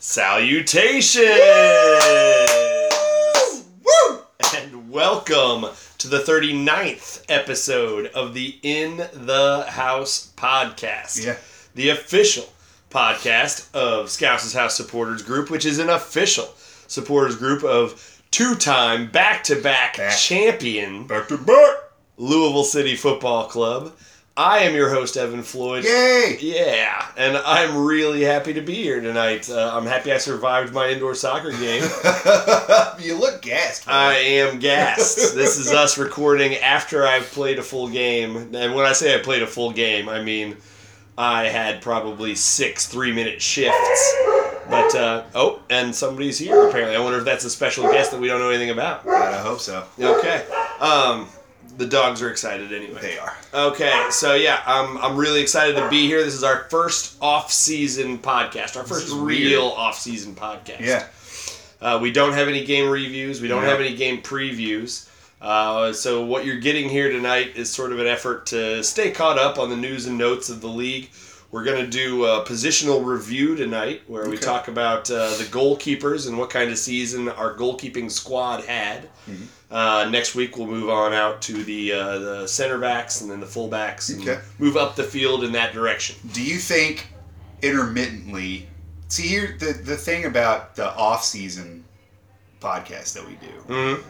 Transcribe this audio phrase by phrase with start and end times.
[0.00, 1.26] Salutations!
[3.50, 3.62] Woo!
[3.82, 4.18] Woo!
[4.54, 5.66] And welcome
[5.98, 11.26] to the 39th episode of the In the House podcast.
[11.26, 11.36] Yeah.
[11.74, 12.44] The official
[12.90, 16.48] podcast of Scouts' House Supporters Group, which is an official
[16.86, 21.76] supporters group of two time back to back champion Back to back.
[22.16, 23.92] Louisville City Football Club.
[24.38, 25.82] I am your host, Evan Floyd.
[25.82, 26.38] Yay!
[26.40, 29.50] Yeah, and I'm really happy to be here tonight.
[29.50, 31.82] Uh, I'm happy I survived my indoor soccer game.
[33.00, 33.86] you look gassed.
[33.86, 33.94] bro.
[33.94, 35.34] I am gassed.
[35.34, 38.54] this is us recording after I've played a full game.
[38.54, 40.56] And when I say I played a full game, I mean
[41.18, 44.16] I had probably six three minute shifts.
[44.70, 46.94] But, uh, oh, and somebody's here apparently.
[46.94, 49.04] I wonder if that's a special guest that we don't know anything about.
[49.04, 49.84] God, I hope so.
[49.98, 50.46] Okay.
[50.78, 51.26] Um,
[51.78, 53.00] the dogs are excited anyway.
[53.00, 53.34] They are.
[53.54, 56.22] Okay, so yeah, I'm I'm really excited to be here.
[56.22, 59.78] This is our first off-season podcast, our first real weird.
[59.78, 60.80] off-season podcast.
[60.80, 61.06] Yeah.
[61.80, 63.40] Uh, we don't have any game reviews.
[63.40, 63.68] We don't No.
[63.70, 65.08] have any game previews.
[65.40, 69.38] Uh, so what you're getting here tonight is sort of an effort to stay caught
[69.38, 71.08] up on the news and notes of the league.
[71.52, 74.44] We're going to do a positional review tonight, where we Okay.
[74.44, 79.08] talk about uh, the goalkeepers and what kind of season our goalkeeping squad had.
[79.70, 83.38] Uh, next week we'll move on out to the uh, the center backs and then
[83.40, 84.40] the full backs and Okay.
[84.58, 86.16] move up the field in that direction.
[86.32, 87.08] Do you think
[87.62, 88.66] intermittently?
[89.08, 91.84] See, here the the thing about the off season
[92.60, 94.02] podcast that we do, Mm-hmm.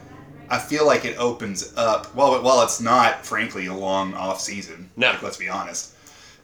[0.51, 2.15] I feel like it opens up.
[2.15, 4.89] Well, while it's not, frankly, a long off season.
[4.97, 5.11] No.
[5.11, 5.93] like, let's be honest.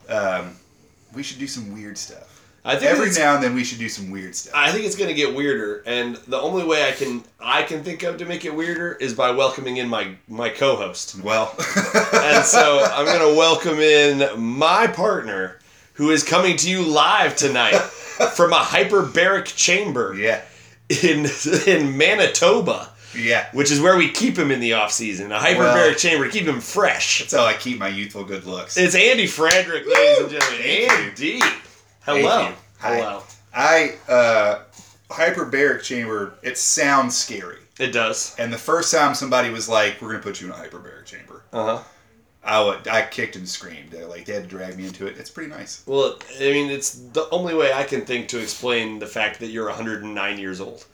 [0.07, 0.55] Um,
[1.13, 2.34] we should do some weird stuff.
[2.67, 4.53] I think Every now and then, we should do some weird stuff.
[4.55, 7.83] I think it's going to get weirder, and the only way I can I can
[7.83, 11.21] think of to make it weirder is by welcoming in my my co-host.
[11.21, 11.53] well,
[12.13, 15.59] And so I'm going to welcome in my partner,
[15.93, 17.77] who is coming to you live tonight
[18.33, 20.41] from a hyperbaric chamber yeah,
[21.03, 21.27] in
[21.67, 23.45] in Manitoba, yeah.
[23.53, 25.31] which is where we keep him in the off season.
[25.31, 27.19] A hyperbaric Well- chamber to keep him fresh.
[27.19, 28.75] That's how I keep my youthful good looks.
[28.75, 30.61] It's Andy Frederick, ladies and gentlemen.
[30.65, 31.39] Andy,
[32.05, 32.45] hello,
[32.79, 33.23] Thank hello.
[33.53, 34.59] I uh,
[35.09, 36.33] hyperbaric chamber.
[36.43, 37.57] It sounds scary.
[37.79, 38.35] It does.
[38.39, 41.43] And the first time somebody was like, "We're gonna put you in a hyperbaric chamber,"
[41.53, 41.83] Uh huh.
[42.43, 43.89] I would, I kicked and screamed.
[43.91, 45.17] They like they had to drag me into it.
[45.17, 45.81] It's pretty nice.
[45.87, 49.47] Well, I mean, it's the only way I can think to explain the fact that
[49.47, 50.85] you're 109 years old.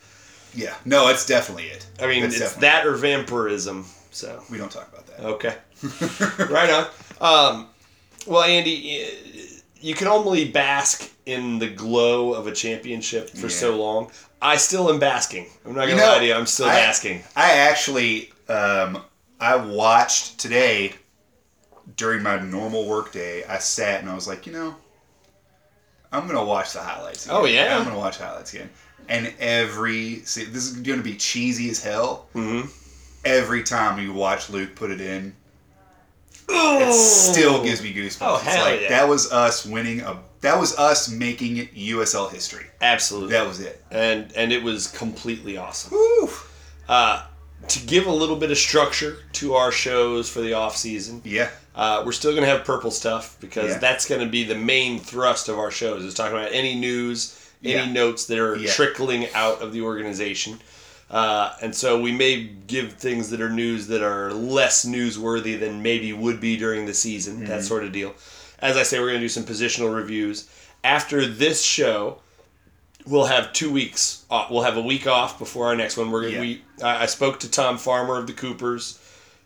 [0.54, 1.86] Yeah, no, it's definitely it.
[2.02, 3.86] I mean, That's it's definitely- that or vampirism.
[4.12, 5.20] So, We don't talk about that.
[5.26, 5.56] okay.
[6.54, 6.86] right on.
[7.56, 7.68] Um,
[8.28, 9.31] well, Andy, y-
[9.82, 13.56] you can only bask in the glow of a championship for Yeah.
[13.56, 14.12] so long.
[14.42, 15.48] I still am basking.
[15.66, 16.34] I'm not going to know, lie to you.
[16.34, 17.24] I'm still I- basking.
[17.36, 19.04] I actually, um,
[19.40, 20.94] I watched today
[21.98, 23.44] during my normal work day.
[23.46, 24.76] I sat and I was like, you know,
[26.14, 27.26] I'm gonna watch the highlights.
[27.26, 27.38] Again.
[27.38, 27.78] Oh, yeah?
[27.78, 28.70] I'm gonna watch highlights again.
[29.08, 32.28] And every see, this is gonna be cheesy as hell.
[32.34, 32.62] hmm
[33.24, 35.36] Every time you watch Luke put it in,
[36.50, 38.18] it still gives me goosebumps.
[38.22, 38.90] Oh, It's hell like yeah.
[38.90, 40.18] that was us winning a.
[40.42, 42.66] That was us making it USL history.
[42.82, 43.34] Absolutely.
[43.34, 43.84] That was it.
[43.92, 45.92] And, and it was completely awesome.
[45.94, 46.30] Woo!
[46.90, 47.24] Uh,
[47.68, 51.50] to give a little bit of structure to our shows for the off season, Yeah.
[51.76, 53.78] Uh, we're still going to have purple stuff because Yeah.
[53.78, 57.38] that's going to be the main thrust of our shows is talking about any news,
[57.64, 57.92] any Yeah.
[57.92, 58.72] notes that are Yeah.
[58.72, 60.60] trickling out of the organization.
[61.12, 65.84] Uh, and so we may give things that are news that are less newsworthy than
[65.84, 67.46] maybe would be during the season, Mm-hmm.
[67.48, 68.16] that sort of deal.
[68.60, 70.50] As I say, we're going to do some positional reviews.
[70.86, 72.22] After this show,
[73.06, 74.26] we'll have two weeks.
[74.30, 74.50] Off.
[74.50, 76.12] We'll have a week off before our next one.
[76.12, 76.40] We're Yeah.
[76.40, 76.62] we.
[76.82, 78.98] I I spoke to Tom Farmer of the Coopers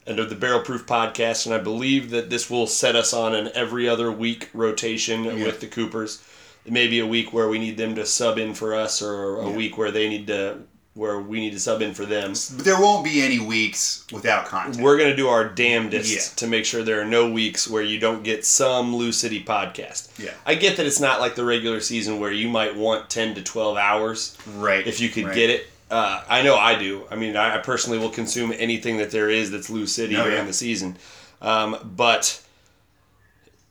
[0.06, 3.34] and of the Barrel Proof podcast, and I believe that this will set us on
[3.34, 5.34] an every other week rotation Yeah.
[5.46, 6.22] with the Coopers.
[6.68, 9.56] Maybe a week where we need them to sub in for us, or a Yeah.
[9.56, 10.58] week where they need to
[10.96, 12.32] where we need to sub in for them.
[12.56, 14.82] But there won't be any weeks without content.
[14.84, 16.36] We're gonna do our damnedest Yeah.
[16.38, 20.08] to make sure there are no weeks where you don't get some Lou City podcast.
[20.18, 20.32] Yeah.
[20.46, 23.42] I get that it's not like the regular season where you might want ten to
[23.44, 24.88] twelve hours right.
[24.88, 25.36] if you could right.
[25.36, 25.68] get it.
[25.92, 27.04] Uh, I know I do.
[27.12, 30.38] I mean, I, personally will consume anything that there is that's Lou City Oh, during
[30.40, 30.44] yeah.
[30.46, 30.98] the season.
[31.42, 32.42] Um, but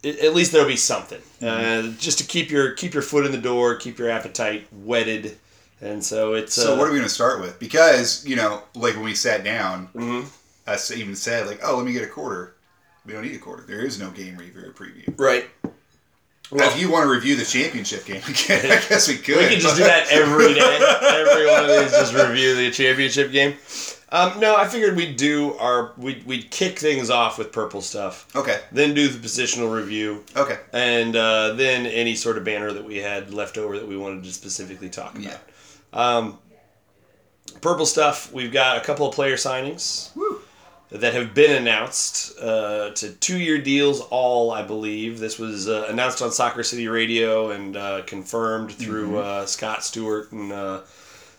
[0.04, 1.88] at least there'll be something, Mm-hmm.
[1.88, 5.38] uh, just to keep your keep your foot in the door, keep your appetite whetted,
[5.80, 6.54] and so it's.
[6.54, 7.58] So uh, what are we going to start with?
[7.58, 10.26] Because you know, like when we sat down, mhm.
[10.66, 12.54] I even said like, "Oh, let me get a quarter."
[13.06, 13.64] We don't need a quarter.
[13.66, 15.12] There is no game review or preview.
[15.18, 15.44] Right.
[16.50, 19.36] Well, if you want to review the championship game again, I guess we could.
[19.38, 20.78] we can just do that every day.
[21.02, 23.54] Every one of these, just review the championship game.
[24.10, 28.28] Um, no, I figured we'd do our we'd, we'd kick things off with purple stuff,
[28.36, 28.60] Okay.
[28.70, 30.58] then do the positional review, Okay.
[30.72, 34.22] and uh, then any sort of banner that we had left over that we wanted
[34.22, 35.24] to specifically talk about.
[35.24, 35.36] Yeah.
[35.94, 36.38] Um,
[37.60, 38.32] purple stuff.
[38.32, 40.40] We've got a couple of player signings Woo.
[40.90, 44.00] that have been announced uh, to two-year deals.
[44.10, 49.18] All I believe this was uh, announced on Soccer City Radio and uh, confirmed through
[49.18, 50.80] uh, Scott Stewart and uh,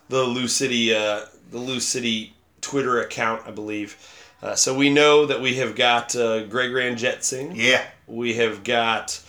[0.10, 3.98] the Lou City uh, the Lou City Twitter account, I believe.
[4.42, 7.56] Uh, so we know that we have got uh, Greg Ranjitsingh.
[7.56, 7.86] Yeah.
[8.08, 9.20] We have got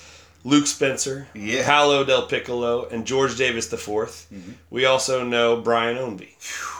[0.46, 1.64] Luke Spencer, Yeah.
[1.66, 4.26] Paolo Del Piccolo, and George Davis the 4th
[4.70, 6.28] We also know Brian Ownby.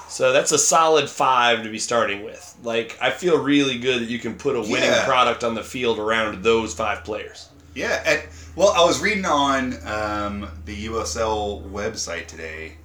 [0.09, 2.55] So that's a solid five to be starting with.
[2.63, 5.05] Like I feel really good that you can put a winning Yeah.
[5.05, 7.49] product on the field around those five players.
[7.75, 8.01] Yeah.
[8.07, 8.23] And,
[8.55, 12.77] well, I was reading on um, the USL website today.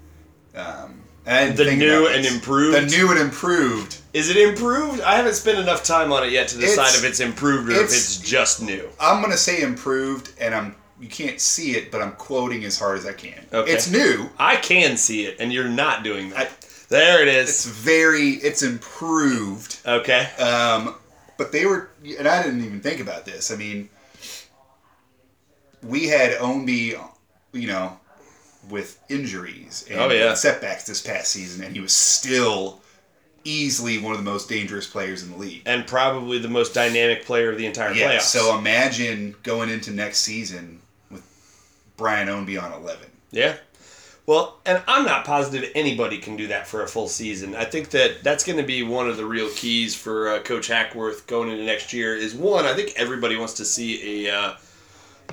[0.55, 2.75] Um, and The new and improved?
[2.77, 3.97] The new and improved.
[4.13, 5.01] Is it improved?
[5.01, 7.73] I haven't spent enough time on it yet to decide It's- if it's improved or
[7.73, 8.89] if it's- it's just new.
[8.99, 12.99] I'm gonna say improved, and I'm you can't see it, but I'm quoting as hard
[12.99, 13.43] as I can.
[13.51, 13.71] Okay.
[13.71, 14.29] It's new.
[14.37, 16.51] I can see it, and you're not doing that.
[16.89, 17.49] there it is.
[17.49, 18.31] It's very.
[18.31, 19.77] It's improved.
[19.85, 20.27] Okay.
[20.37, 20.93] Um,
[21.37, 21.89] but they were,
[22.19, 23.49] and I didn't even think about this.
[23.49, 23.89] I mean,
[25.81, 26.99] we had Ownby,
[27.53, 27.97] you know,
[28.69, 30.33] with injuries and Oh, yeah.
[30.33, 32.81] setbacks this past season, and he was still
[33.43, 35.63] easily one of the most dangerous players in the league.
[35.65, 38.17] And probably the most dynamic player of the entire Yeah.
[38.17, 38.21] playoffs.
[38.23, 41.23] So imagine going into next season with
[41.97, 43.07] Brian Ownby on eleven.
[43.31, 43.55] Yeah.
[44.27, 47.55] Well, and I'm not positive anybody can do that for a full season.
[47.55, 50.67] I think that that's going to be one of the real keys for uh, Coach
[50.67, 52.15] Hackworth going into next year.
[52.15, 54.53] Is one, I think everybody wants to see a uh,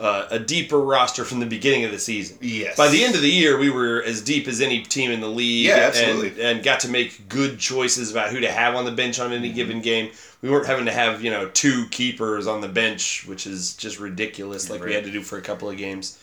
[0.00, 2.38] uh, a deeper roster from the beginning of the season.
[2.40, 2.76] Yes.
[2.76, 5.28] By the end of the year, we were as deep as any team in the
[5.28, 5.66] league.
[5.66, 6.30] Yeah, absolutely.
[6.30, 9.32] And, and got to make good choices about who to have on the bench on
[9.32, 10.10] any given game.
[10.42, 13.98] We weren't having to have you know two keepers on the bench, which is just
[13.98, 16.18] ridiculous, like we had to do for a couple of games.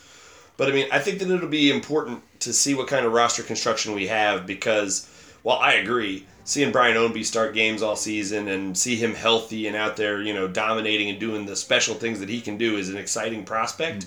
[0.57, 3.43] But I mean, I think that it'll be important to see what kind of roster
[3.43, 5.09] construction we have because,
[5.43, 9.75] while I agree, seeing Brian Ownby start games all season and see him healthy and
[9.75, 12.87] out there, you know, dominating and doing the special things that he can do is
[12.87, 14.05] an exciting prospect.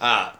[0.00, 0.30] Uh,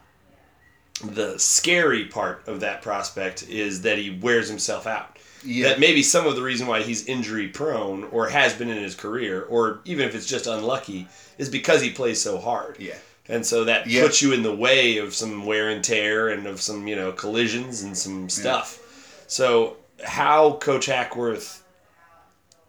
[1.04, 5.18] the scary part of that prospect is that he wears himself out.
[5.44, 5.70] Yeah.
[5.70, 8.94] That maybe some of the reason why he's injury prone or has been in his
[8.94, 12.76] career, or even if it's just unlucky, is because he plays so hard.
[12.78, 12.94] Yeah.
[13.28, 14.02] And so that Yeah.
[14.02, 17.10] puts you in the way of some wear and tear and of some, you know,
[17.12, 18.78] collisions and some stuff.
[19.26, 21.62] So how Coach Hackworth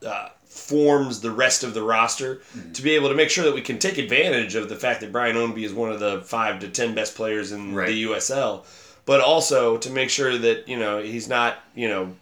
[0.05, 2.71] uh, forms the rest of the roster Mm-hmm.
[2.73, 5.11] to be able to make sure that we can take advantage of the fact that
[5.11, 7.87] Brian Ownby is one of the five to ten best players in Right.
[7.87, 8.63] the USL,
[9.05, 12.15] but also to make sure that, you know, he's not, you know,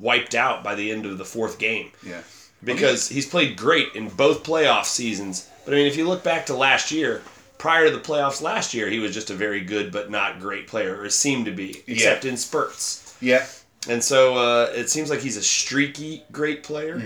[0.00, 2.20] wiped out by the end of the fourth game Yeah.
[2.62, 5.48] because he's played great in both playoff seasons.
[5.64, 7.22] But I mean, if you look back to last year,
[7.58, 10.66] prior to the playoffs last year, he was just a very good but not great
[10.66, 13.14] player, or seemed to be, except in spurts.
[13.20, 13.46] Yeah.
[13.88, 17.00] And so uh, it seems like he's a streaky great player.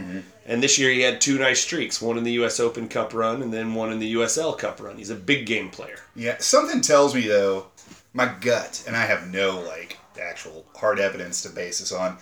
[0.47, 2.59] And this year he had two nice streaks, one in the U.S.
[2.59, 4.97] Open Cup run and then one in the USL Cup run.
[4.97, 5.99] He's a big game player.
[6.17, 7.67] Yeah, something tells me though,
[8.15, 12.19] my gut, and I have no like actual hard evidence to base this on.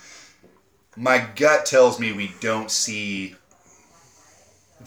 [0.97, 3.35] My gut tells me we don't see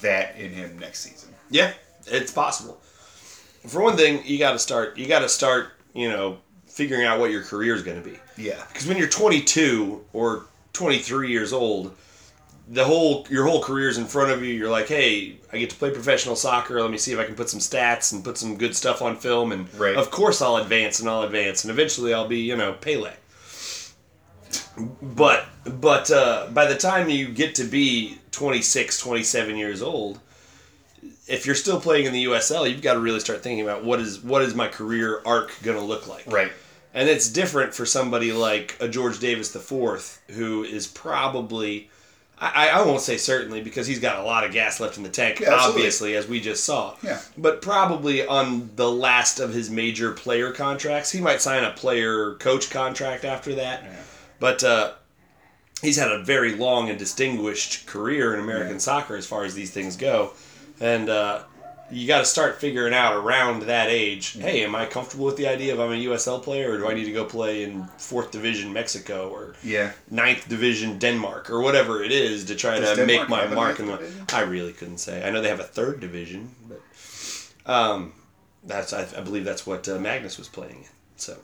[0.00, 1.34] that in him next season.
[1.50, 1.72] Yeah,
[2.06, 2.80] it's possible.
[3.66, 4.98] For one thing, you got to start.
[4.98, 5.68] You got to start.
[5.94, 6.38] You know,
[6.74, 8.18] figuring out what your career is going to be.
[8.36, 11.96] Yeah, Because when you're 22 or 23 years old,
[12.68, 14.52] the whole your whole career's in front of you.
[14.54, 16.80] You're like, hey, I get to play professional soccer.
[16.80, 19.16] Let me see if I can put some stats and put some good stuff on
[19.16, 19.52] film.
[19.52, 19.94] And Right.
[19.94, 23.12] of course, I'll advance and I'll advance, and eventually I'll be, you know, Pele.
[25.02, 30.18] But but uh, by the time you get to be 26, 27 years old,
[31.28, 34.00] if you're still playing in the USL, you've got to really start thinking about what
[34.00, 36.24] is what is my career arc going to look like.
[36.26, 36.50] right.
[36.94, 41.90] And it's different for somebody like a George Davis IV, who is probably,
[42.38, 45.08] I, I won't say certainly because he's got a lot of gas left in the
[45.08, 46.96] tank, Yeah, obviously, as we just saw.
[47.02, 47.20] Yeah.
[47.36, 52.34] But probably on the last of his major player contracts, he might sign a player
[52.34, 53.82] coach contract after that.
[53.82, 53.96] Yeah.
[54.38, 54.92] But uh,
[55.82, 58.78] he's had a very long and distinguished career in American Yeah.
[58.78, 60.30] soccer as far as these things go.
[60.80, 61.42] And uh,
[61.90, 65.46] you got to start figuring out around that age hey, am I comfortable with the
[65.46, 68.30] idea of I'm a USL player or do I need to go play in fourth
[68.30, 69.92] division Mexico or Yeah.
[70.10, 73.80] ninth division Denmark or whatever it is to try Does to Denmark make my mark
[73.80, 74.00] in the.
[74.32, 75.22] I really couldn't say.
[75.26, 76.80] I know they have a third division, but
[77.70, 78.12] um,
[78.64, 80.88] that's I, I believe that's what uh, Magnus was playing in.
[81.16, 81.36] So.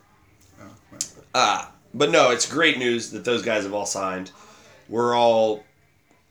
[0.60, 1.00] Oh, well.
[1.34, 4.30] Uh, but no, it's great news that those guys have all signed.
[4.88, 5.64] We're all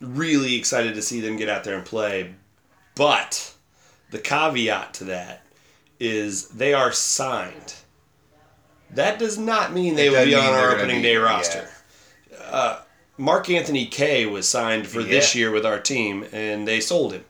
[0.01, 2.33] really excited to see them get out there and play.
[2.95, 3.53] But
[4.11, 5.43] the caveat to that
[5.99, 7.75] is they are signed.
[8.91, 11.19] That does not mean they will be on our opening be- day yeah.
[11.19, 11.69] roster.
[12.43, 12.81] Uh,
[13.17, 17.25] Mark Anthony Kaye was signed for this year with our team, and they sold him.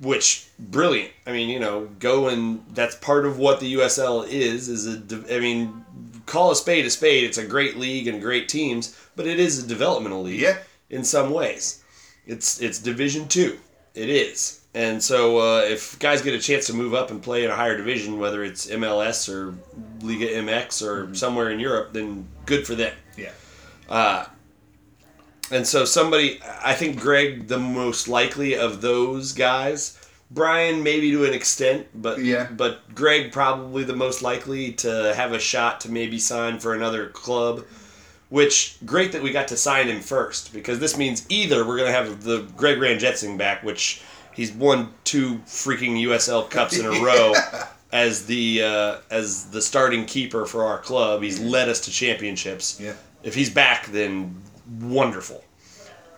[0.00, 1.12] Which brilliant.
[1.26, 4.68] I mean, you know, go and that's part of what the USL is.
[4.68, 5.36] Is a.
[5.36, 5.84] I mean,
[6.24, 7.24] call a spade a spade.
[7.24, 10.56] It's a great league and great teams, but it is a developmental league Yeah.
[10.88, 11.84] in some ways.
[12.26, 13.58] It's it's Division Two.
[13.94, 17.44] It is, and so uh, if guys get a chance to move up and play
[17.44, 19.54] in a higher division, whether it's MLS or
[20.00, 22.92] Liga MX or somewhere in Europe, then good for them.
[23.16, 23.32] Yeah.
[23.88, 24.26] Uh,
[25.50, 29.96] and so somebody, I think Greg, the most likely of those guys.
[30.30, 32.46] Brian, maybe to an extent, but Yeah.
[32.52, 37.08] but Greg probably the most likely to have a shot to maybe sign for another
[37.08, 37.64] club.
[38.28, 41.90] Which great that we got to sign him first because this means either we're gonna
[41.90, 44.02] have the Greg Ranjitsingh back, which
[44.40, 47.34] he's won two freaking USL Cups in a row
[47.92, 51.22] as the uh, as the starting keeper for our club.
[51.22, 52.80] He's led us to championships.
[52.80, 52.94] Yeah.
[53.22, 54.40] If he's back, then
[54.80, 55.44] wonderful.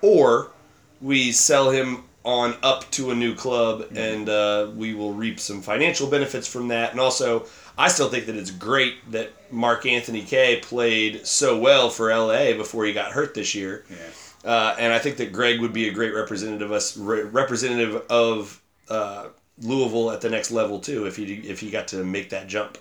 [0.03, 0.53] Or
[1.01, 5.61] we sell him on up to a new club, and uh, we will reap some
[5.61, 6.93] financial benefits from that.
[6.93, 11.91] And also, I still think that it's great that Mark Anthony Kaye played so well
[11.91, 13.85] for LA before he got hurt this year.
[13.91, 13.97] Yeah.
[14.45, 18.03] Uh, and I think that Greg would be a great representative of us, re- representative
[18.11, 19.29] of uh,
[19.61, 21.07] Louisville at the next level too.
[21.07, 22.79] If he if he got to make that jump,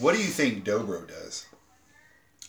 [0.00, 1.46] What do you think Dobro does?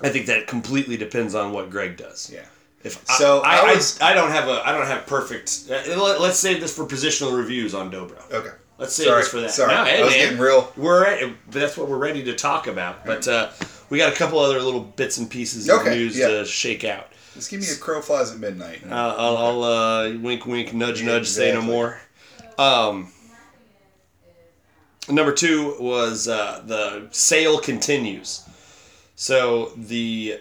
[0.01, 2.29] I think that completely depends on what Greg does.
[2.33, 2.45] Yeah.
[2.83, 5.63] If So, I, I was- I, I don't have a I don't have perfect.
[5.69, 8.19] uh, Let, us save this for positional reviews on Dobro.
[8.31, 8.51] Okay.
[8.77, 9.21] Let's save Sorry.
[9.21, 9.51] this for that.
[9.51, 9.73] Sorry.
[9.73, 10.23] No, hey, I was man.
[10.23, 10.71] getting real.
[10.77, 13.03] We're but that's what we're ready to talk about.
[13.05, 13.49] But uh,
[13.89, 16.27] we got a couple other little bits and pieces of Okay, news yeah.
[16.27, 17.07] to shake out.
[17.37, 18.81] Just give me a crow flies at midnight.
[18.83, 21.99] Uh, I'll, I'll uh, wink, wink, nudge, nudge, say no more.
[22.57, 23.11] Um,
[25.07, 28.43] number two was uh, the sale continues.
[29.15, 30.39] So the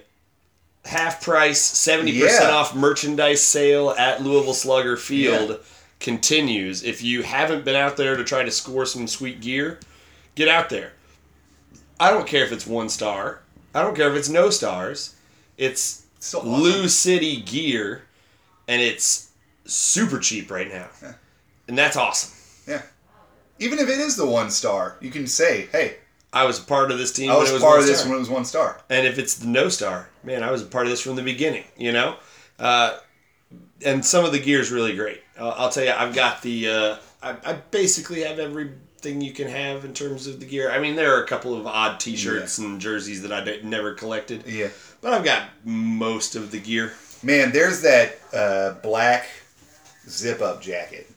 [0.87, 2.57] half price, seventy percent Yeah.
[2.57, 5.57] off merchandise sale at Louisville Slugger Field Yeah.
[6.01, 6.83] continues.
[6.83, 9.81] If you haven't been out there to try to score some sweet gear,
[10.35, 10.93] get out there.
[12.01, 13.41] I don't care if it's one star.
[13.75, 15.15] I don't care if it's no stars.
[15.59, 16.53] It's Still awesome.
[16.63, 18.03] Lou City gear,
[18.69, 19.29] and it's
[19.65, 21.13] super cheap right now, Yeah.
[21.69, 22.33] and that's awesome.
[22.67, 22.83] Yeah.
[23.61, 25.99] Even if it is the one star, you can say, "Hey,
[26.33, 27.99] I was a part of this team I when was it was part of this
[28.01, 28.09] star.
[28.11, 30.67] when it was one star." and if it's the no star, man, I was a
[30.67, 31.65] part of this from the beginning.
[31.77, 32.17] You know,
[32.59, 32.99] uh,
[33.85, 35.23] and some of the gear is really great.
[35.39, 36.69] Uh, I'll tell you, I've got the.
[36.69, 40.71] Uh, I, I basically have everything you can have in terms of the gear.
[40.71, 43.95] I mean, there are a couple of odd T-shirts and jerseys that I d- never
[43.95, 44.69] collected, Yeah.
[45.01, 46.93] But I've got most of the gear.
[47.23, 49.27] Man, there's that uh, black
[50.09, 51.11] zip up jacket.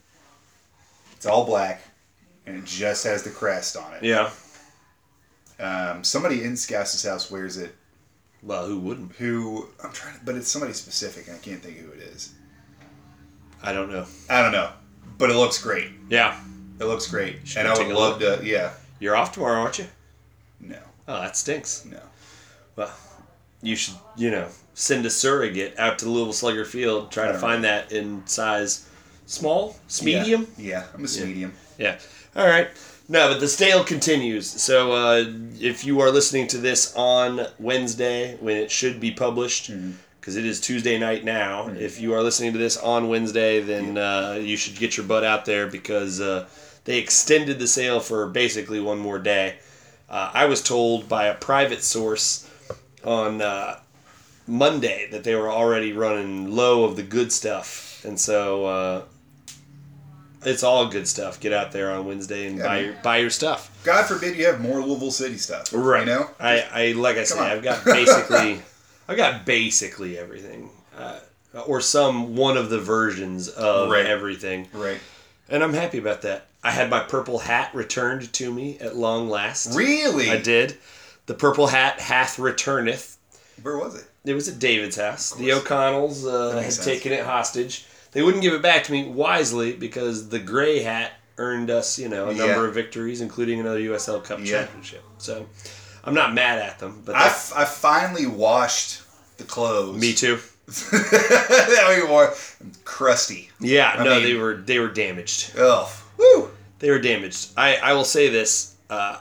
[1.14, 1.82] It's all black,
[2.46, 4.04] and it just has the crest on it.
[4.04, 4.32] Yeah.
[5.60, 7.76] Um, somebody in Scouts' house wears it.
[8.42, 9.14] Well, who wouldn't?
[9.14, 12.34] Who I'm trying to, but it's somebody specific, and I can't think who it is.
[13.62, 14.06] I don't know.
[14.30, 14.70] I don't know,
[15.18, 15.92] but it looks great.
[16.10, 16.40] Yeah.
[16.80, 18.40] It looks great, Should and I would love to.
[18.42, 18.72] Yeah.
[19.02, 19.88] You're off tomorrow, aren't you?
[20.62, 20.80] No.
[21.10, 21.84] Oh, that stinks.
[21.84, 22.00] No.
[22.78, 22.94] Well,
[23.62, 27.64] you should, you know, send a surrogate out to Louisville Slugger Field, try to find
[27.64, 28.88] that in size
[29.26, 30.48] small, medium.
[30.58, 31.54] Yeah, yeah I'm a medium.
[31.78, 32.00] Yeah.
[32.36, 32.70] All right.
[33.12, 34.48] No, but the stale continues.
[34.48, 35.26] So uh,
[35.60, 39.72] if you are listening to this on Wednesday when it should be published,
[40.20, 44.38] because is Tuesday night now, if you are listening to this on Wednesday, then uh,
[44.40, 46.48] you should get your butt out there because uh,
[46.86, 49.58] they extended the sale for basically one more day.
[50.08, 52.49] Uh, I was told by a private source
[53.04, 53.80] on uh,
[54.48, 59.02] Monday that they were already running low of the good stuff, and so uh,
[60.46, 61.40] it's all good stuff.
[61.40, 63.78] Get out there on Wednesday and Yeah, buy your, buy your stuff.
[63.84, 65.72] God forbid you have more Louisville City stuff.
[65.72, 66.30] You know.
[66.40, 67.46] I, I like I say, on.
[67.46, 68.62] I've got basically,
[69.08, 71.20] I've got basically everything, uh,
[71.66, 74.06] or some one of the versions of Right.
[74.06, 75.00] everything, Right.
[75.50, 76.46] and I'm happy about that.
[76.64, 79.76] I had my purple hat returned to me at long last.
[79.78, 80.30] Really?
[80.30, 80.78] I did.
[81.30, 83.16] The purple hat hath returneth.
[83.62, 84.06] Where was it?
[84.26, 85.32] It was at David's house.
[85.34, 85.52] The.
[85.54, 86.84] O'Connells uh, had sense.
[86.84, 87.86] taken it hostage.
[88.14, 92.10] They wouldn't give it back to me wisely because the gray hat earned us, you
[92.10, 92.48] know, a Yeah.
[92.48, 94.64] number of victories, including another USL Cup Yeah.
[94.64, 95.04] championship.
[95.20, 95.46] So
[96.04, 99.04] I'm not mad at them, but I, f- I finally washed
[99.38, 100.02] the clothes.
[100.02, 100.40] me too.
[100.66, 102.34] that we wore
[102.86, 103.52] crusty.
[103.60, 105.52] Yeah, I no, mean- they were they were damaged.
[105.60, 106.50] Oh, Woo.
[106.80, 107.50] They were damaged.
[107.56, 108.74] I I will say this.
[108.90, 109.20] Uh,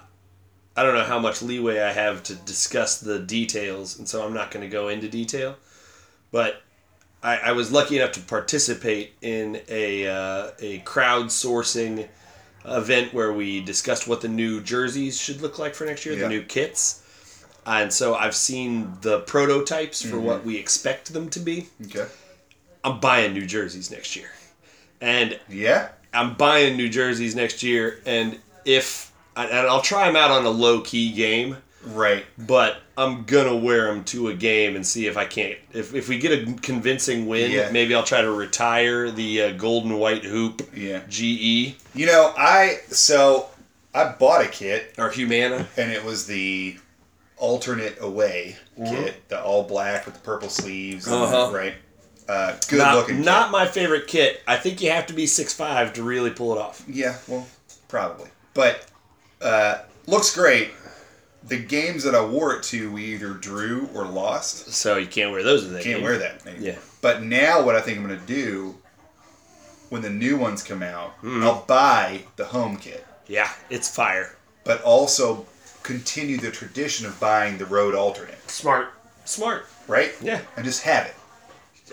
[0.79, 4.33] I don't know how much leeway I have to discuss the details, and so I'm
[4.33, 5.57] not going to go into detail.
[6.31, 6.63] But
[7.23, 12.07] I, I was lucky enough to participate in a uh, a crowdsourcing
[12.65, 16.23] event where we discussed what the new jerseys should look like for next year, Yeah.
[16.23, 17.03] the new kits.
[17.67, 21.67] And so I've seen the prototypes for what we expect them to be.
[21.87, 22.07] Okay.
[22.85, 24.31] I'm buying new jerseys next year.
[25.01, 25.89] And Yeah.
[26.15, 28.01] I'm buying new jerseys next year.
[28.07, 29.08] And if,
[29.47, 32.25] and I'll try them out on a low key game, Right.
[32.37, 35.59] but I'm gonna wear them to a game and see if I can't.
[35.73, 37.71] If, if we get a convincing win, Yeah.
[37.71, 41.01] maybe I'll try to retire the uh, golden white hoop Yeah.
[41.09, 43.49] GE You know, I so
[43.95, 45.67] I bought a kit or Humana.
[45.77, 46.77] and it was the
[47.37, 51.07] alternate away kit, the all black with the purple sleeves.
[51.07, 51.51] Uh-huh.
[51.55, 51.75] Right.
[52.29, 53.21] Uh, good Not, looking.
[53.23, 54.43] not my favorite kit.
[54.47, 56.83] I think you have to be six five to really pull it off.
[56.89, 57.17] Yeah.
[57.27, 57.47] Well,
[57.89, 58.29] probably.
[58.55, 58.85] But
[59.41, 60.71] uh, looks great.
[61.45, 64.71] The games that I wore it to, we either drew or lost.
[64.73, 66.05] So you can't wear those in that Can't game.
[66.05, 66.63] wear that anymore.
[66.73, 66.79] Yeah.
[67.01, 68.77] But now, what I think I'm going to do
[69.89, 71.43] when the new ones come out, Hmm.
[71.43, 74.37] I'll buy the home kit, Yeah, it's fire.
[74.65, 75.47] but also
[75.83, 78.93] continue the tradition of buying the road alternate, Smart.
[79.25, 79.67] Smart.
[79.87, 80.13] right?
[80.21, 80.41] Yeah.
[80.57, 81.15] And just have it.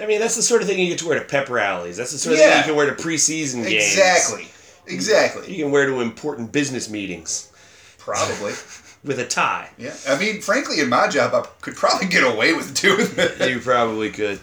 [0.02, 1.96] I mean, that's the sort of thing you get to wear to pep rallies.
[1.96, 2.50] That's the sort of Yeah.
[2.50, 3.94] thing you can wear to preseason games.
[3.94, 4.50] Exactly.
[4.88, 5.54] Exactly.
[5.54, 7.52] You can wear to important business meetings
[7.98, 8.54] Probably.
[9.04, 9.70] with a tie.
[9.78, 9.96] Yeah.
[10.08, 13.50] I mean, frankly, in my job, I could probably get away with doing that.
[13.50, 14.40] you probably could.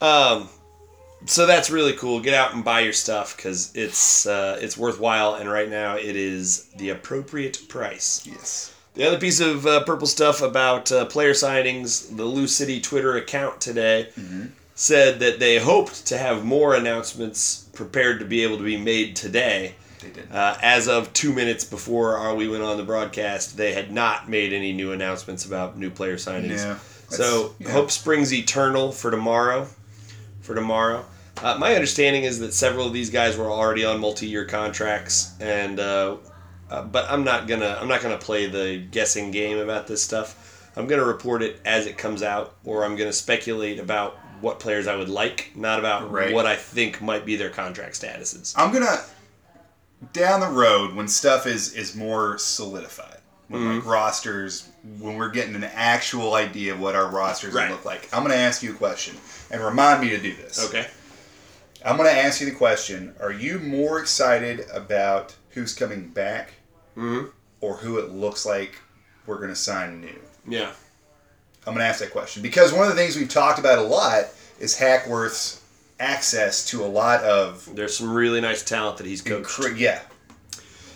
[0.00, 0.48] Um,
[1.24, 2.20] so that's really cool.
[2.20, 6.14] Get out and buy your stuff because it's uh, it's worthwhile, and right now it
[6.14, 8.26] is the appropriate price.
[8.26, 8.74] Yes.
[8.94, 13.16] The other piece of uh, purple stuff about uh, player signings, the Lou City Twitter
[13.16, 14.08] account today
[14.74, 19.14] said that they hoped to have more announcements prepared to be able to be made
[19.14, 19.74] today.
[20.00, 20.30] They did.
[20.32, 24.28] Uh, as of two minutes before our, we went on the broadcast, they had not
[24.28, 26.58] made any new announcements about new player signings.
[26.64, 26.78] Yeah.
[27.08, 27.70] So yeah.
[27.70, 29.68] hope springs eternal for tomorrow.
[30.40, 31.04] For tomorrow,
[31.42, 35.80] uh, my understanding is that several of these guys were already on multi-year contracts, and
[35.80, 36.16] uh,
[36.70, 40.70] uh, but I'm not gonna I'm not gonna play the guessing game about this stuff.
[40.76, 44.86] I'm gonna report it as it comes out, or I'm gonna speculate about what players
[44.86, 46.32] I would like, not about Right.
[46.32, 48.54] what I think might be their contract statuses.
[48.56, 49.02] I'm gonna
[50.12, 53.76] down the road when stuff is is more solidified, when Mm-hmm.
[53.78, 57.70] like rosters, when we're getting an actual idea of what our rosters Right.
[57.70, 58.08] look like.
[58.12, 59.16] I'm gonna ask you a question
[59.50, 60.64] and remind me to do this.
[60.68, 60.86] Okay.
[61.84, 66.50] I'm gonna ask you the question: Are you more excited about who's coming back,
[66.96, 67.30] Mhm.
[67.60, 68.76] or who it looks like
[69.26, 70.20] we're gonna sign new?
[70.48, 70.70] Yeah.
[71.66, 74.26] I'm gonna ask that question because one of the things we've talked about a lot
[74.60, 75.60] is Hackworth's
[75.98, 79.48] access to a lot of There's some really nice talent that he's coached.
[79.48, 80.00] incre- yeah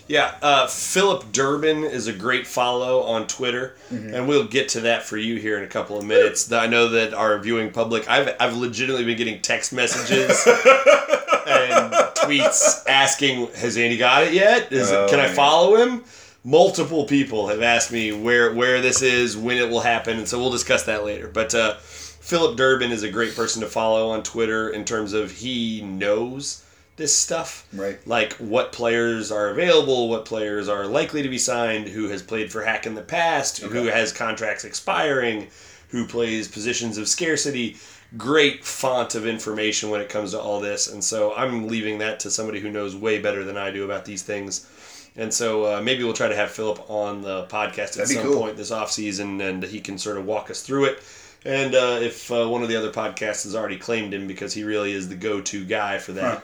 [0.07, 4.13] Yeah, uh, Philip Durbin is a great follow on Twitter, Mm-hmm.
[4.13, 6.51] and we'll get to that for you here in a couple of minutes.
[6.51, 12.85] I know that our viewing public, I've, I've legitimately been getting text messages and tweets
[12.87, 14.71] asking, "Has Andy got it yet?
[14.71, 16.03] Is Oh, it, can I follow him?"
[16.43, 20.39] Multiple people have asked me where where this is, when it will happen, and so
[20.39, 21.27] we'll discuss that later.
[21.27, 21.75] But uh,
[22.21, 26.63] Philip Durbin is a great person to follow on Twitter in terms of he knows
[26.95, 31.87] this stuff right like what players are available, what players are likely to be signed,
[31.87, 35.47] who has played for Hack in the past, who has contracts expiring,
[35.89, 37.75] who plays positions of scarcity.
[38.17, 42.19] Great font of information when it comes to all this, and so I'm leaving that
[42.21, 44.67] to somebody who knows way better than I do about these things.
[45.15, 48.41] And so uh, maybe we'll try to have Philip on the podcast at some cool.
[48.41, 51.03] point this off season, and he can sort of walk us through it.
[51.45, 54.63] And uh, if uh, one of the other podcasts has already claimed him because he
[54.63, 56.43] really is the go-to guy for that,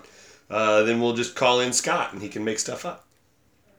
[0.49, 3.05] uh, then we'll just call in Scott and he can make stuff up.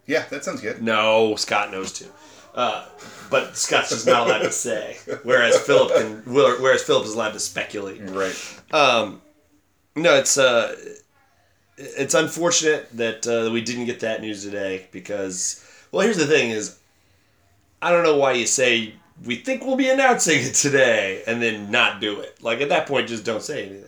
[0.06, 2.06] yeah that sounds good No, Scott knows too.
[2.54, 2.86] Uh,
[3.30, 6.22] but Scott's just not allowed to say, whereas Philip can.
[6.24, 8.00] Whereas Philip is allowed to speculate.
[8.02, 9.20] right Um,
[9.94, 10.74] no, it's uh,
[11.76, 16.50] it's unfortunate that uh, we didn't get that news today because, well, here's the thing:
[16.50, 16.78] is
[17.82, 21.70] I don't know why you say we think we'll be announcing it today and then
[21.70, 22.38] not do it.
[22.42, 23.84] Like at that point, just don't say anything.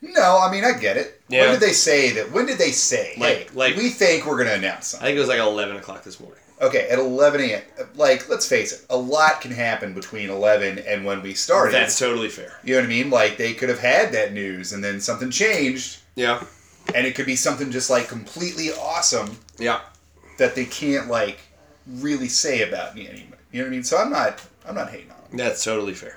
[0.00, 1.42] no i mean i get it Yeah.
[1.42, 4.38] when did they say that when did they say Like- hey like- we think we're
[4.38, 5.04] gonna announce something.
[5.04, 6.38] I think it was like eleven o'clock this morning.
[6.60, 7.62] okay at 11 a.m
[7.96, 11.98] like let's face it a lot can happen between 11 and when we started That's
[11.98, 12.52] totally fair.
[12.64, 15.30] you know what i mean like they could have had that news and then something
[15.32, 16.44] changed Yeah.
[16.94, 19.80] and it could be something just like completely awesome Yeah.
[20.38, 21.38] that they can't like
[21.86, 23.37] really say about me anymore.
[23.52, 23.82] You know what I mean?
[23.84, 25.36] So I'm not I'm not hating on them.
[25.38, 26.16] That's totally fair.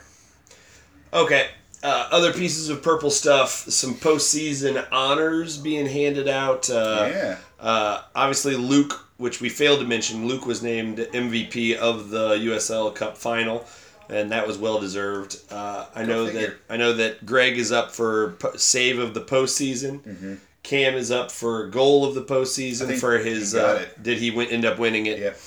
[1.13, 1.47] Okay.
[1.83, 3.49] Uh, other pieces of purple stuff.
[3.51, 6.69] Some postseason honors being handed out.
[6.69, 7.37] Uh, yeah.
[7.59, 12.93] uh, obviously, Luke, which we failed to mention, Luke was named MVP of the USL
[12.93, 13.65] Cup final.
[14.09, 15.37] and that was well deserved.
[15.49, 16.55] Uh, I know that.
[16.69, 20.37] I know that Greg is up for po- save of the postseason.
[20.63, 22.33] Cam is up for goal of the Mm-hmm.
[22.33, 23.53] Postseason for his.
[23.53, 24.03] he got Uh, it.
[24.03, 25.17] did he win, end up winning it?
[25.17, 25.39] Yep.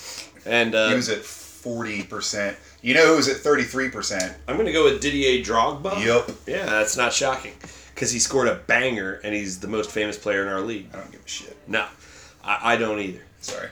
[0.45, 1.19] And uh, He was at
[1.65, 2.55] forty percent.
[2.83, 4.37] You know who's at thirty three percent?
[4.47, 6.05] I'm going to go with Didier Drogba.
[6.05, 6.37] Yep.
[6.45, 7.53] Yeah, that's not shocking
[7.93, 10.89] because he scored a banger and he's the most famous player in our league.
[10.93, 11.57] I don't give a shit.
[11.67, 11.87] No,
[12.43, 13.23] I, I don't either.
[13.41, 13.69] Sorry.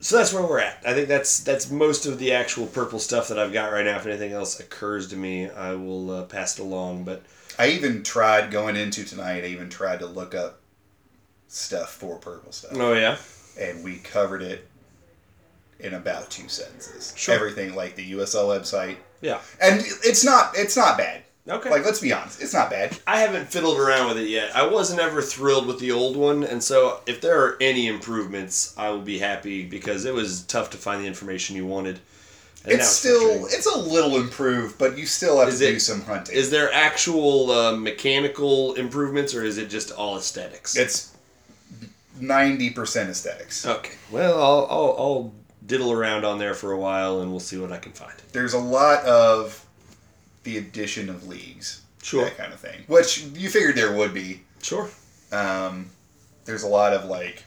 [0.00, 0.78] So that's where we're at.
[0.86, 3.96] I think that's that's most of the actual purple stuff that I've got right now.
[3.96, 7.04] If anything else occurs to me, I will uh, pass it along.
[7.04, 7.22] But
[7.58, 9.44] I even tried going into tonight.
[9.44, 10.60] I even tried to look up
[11.48, 13.16] stuff for purple stuff, oh yeah,
[13.58, 14.66] and we covered it
[15.84, 17.12] in about two sentences.
[17.16, 17.34] Sure.
[17.34, 21.22] Everything like the USL website, yeah, and it's not it's not bad.
[21.48, 21.70] okay.
[21.70, 22.98] Like let's be honest, it's not bad.
[23.06, 24.56] I haven't fiddled around with it yet.
[24.56, 28.74] I wasn't ever thrilled with the old one, and so if there are any improvements,
[28.76, 32.00] I will be happy because it was tough to find the information you wanted.
[32.64, 35.78] And It's still it's a little improved, but you still have Is to it- do
[35.78, 36.34] some hunting.
[36.34, 40.74] Is there actual uh, mechanical improvements, or is it just all aesthetics?
[40.74, 41.14] it's
[42.20, 43.66] ninety percent aesthetics.
[43.66, 43.92] okay.
[44.10, 45.32] Well, I'll, I'll I'll
[45.66, 48.14] diddle around on there for a while, and we'll see what I can find.
[48.32, 49.64] There's a lot of
[50.44, 52.24] the addition of leagues, Sure.
[52.24, 54.42] that kind of thing, which you figured there would be.
[54.62, 54.88] Sure.
[55.32, 55.90] Um,
[56.44, 57.44] there's a lot of like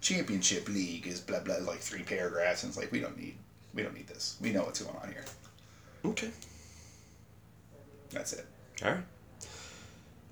[0.00, 3.36] championship league is blah blah like three paragraphs, and it's like we don't need
[3.74, 4.36] we don't need this.
[4.40, 5.24] We know what's going on here.
[6.04, 6.30] Okay.
[8.10, 8.46] That's it.
[8.84, 9.00] All right.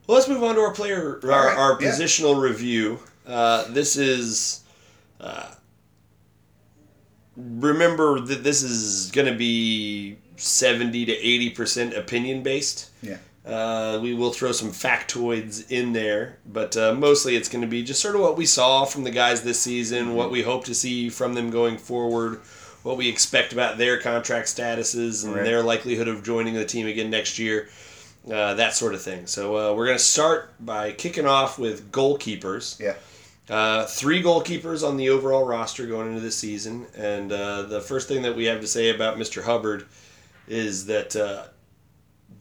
[0.06, 1.90] Well, let's move on to our player, our, right, our yeah.
[1.90, 2.98] positional review.
[3.26, 4.64] Uh, this is.
[5.20, 5.52] Uh,
[7.36, 11.16] remember that this is going to be 70 to
[11.54, 12.90] 80% opinion based.
[13.02, 13.16] Yeah.
[13.44, 17.82] Uh, we will throw some factoids in there, but uh, mostly it's going to be
[17.82, 20.74] just sort of what we saw from the guys this season, what we hope to
[20.74, 22.40] see from them going forward,
[22.84, 25.44] what we expect about their contract statuses and Right.
[25.44, 27.68] their likelihood of joining the team again next year,
[28.30, 29.26] uh, that sort of thing.
[29.26, 32.78] So uh, we're going to start by kicking off with goalkeepers.
[32.78, 32.94] Yeah.
[33.52, 38.08] Uh, three goalkeepers on the overall roster going into this season, and uh, the first
[38.08, 39.42] thing that we have to say about Mr.
[39.42, 39.84] Hubbard
[40.48, 41.44] is that uh,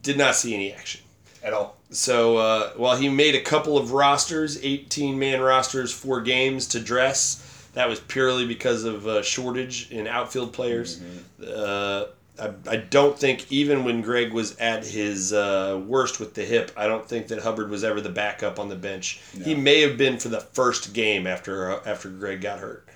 [0.02, 1.02] did not see any action.
[1.44, 1.76] At all.
[1.90, 6.80] So uh, while he made a couple of rosters, 18 man rosters, four games to
[6.80, 11.02] dress, that was purely because of uh, shortage in outfield players.
[11.46, 12.06] Uh,
[12.40, 16.70] I, I don't think even when Greg was at his uh, worst with the hip,
[16.76, 19.20] I don't think that Hubbard was ever the backup on the bench.
[19.44, 22.88] He may have been for the first game after uh, after Greg got hurt,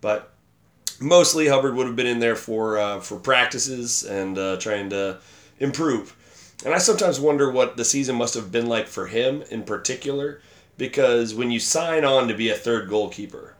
[0.00, 0.32] but
[0.98, 5.18] mostly Hubbard would have been in there for uh, for practices and uh, trying to
[5.58, 6.16] improve.
[6.64, 10.40] And I sometimes wonder what the season must have been like for him in particular,
[10.76, 13.56] because when you sign on to be a third goalkeeper,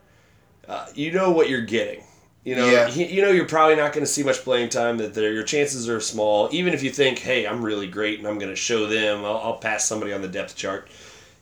[0.69, 2.05] uh, you know what you're getting.
[2.44, 2.88] You know, Yeah.
[2.88, 4.96] he, you know you're probably not going to see much playing time.
[4.98, 6.48] That there, your chances are small.
[6.53, 9.24] Even if you think, "Hey, I'm really great, and I'm going to show them.
[9.24, 10.88] I'll, I'll pass somebody on the depth chart."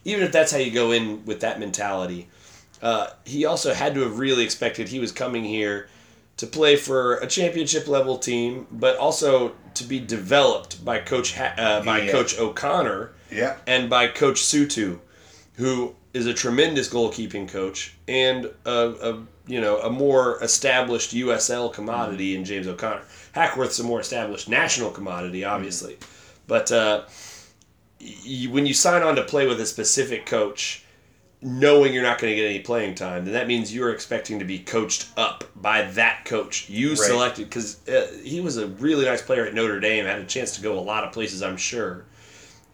[0.04, 2.28] Even if that's how you go in with that mentality,
[2.82, 5.88] uh, he also had to have really expected he was coming here
[6.38, 11.54] to play for a championship level team, but also to be developed by Coach ha-
[11.58, 12.12] uh, by Yeah.
[12.12, 13.56] Coach O'Connor Yeah.
[13.66, 14.98] and by Coach Sutu,
[15.56, 21.72] who is a tremendous goalkeeping coach and a, a you know a more established USL
[21.72, 23.02] commodity in James O'Connor.
[23.32, 25.96] Hackworth's a more established national commodity, obviously,
[26.46, 27.04] but uh,
[28.00, 30.84] y- when you sign on to play with a specific coach,
[31.40, 34.44] knowing you're not going to get any playing time, then that means you're expecting to
[34.44, 36.98] be coached up by that coach you Right.
[36.98, 40.56] selected because uh, he was a really nice player at Notre Dame, had a chance
[40.56, 42.04] to go a lot of places, I'm sure,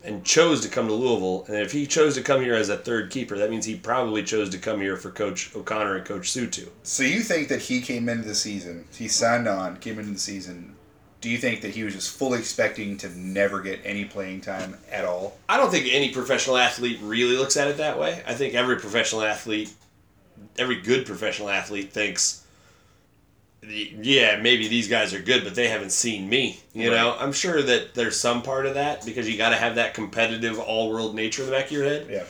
[0.05, 1.45] and chose to come to Louisville.
[1.49, 4.23] And if he chose to come here as a third keeper, that means he probably
[4.23, 6.69] chose to come here for Coach O'Connor and Coach Sutu.
[6.83, 10.19] So you think that he came into the season, he signed on, came into the
[10.19, 10.77] season.
[11.23, 14.77] Do you think that he was just fully expecting to never get any playing time
[14.93, 15.38] at all?
[15.49, 18.23] I don't think any professional athlete really looks at it that way.
[18.27, 19.73] I think every professional athlete,
[20.59, 22.43] every good professional athlete thinks,
[23.68, 26.61] yeah, maybe these guys are good, but they haven't seen me.
[26.72, 26.96] You Right.
[26.96, 29.94] know, I'm sure that there's some part of that because you got to have that
[29.94, 32.07] competitive, all world nature in the back of your head.
[32.11, 32.24] Yeah.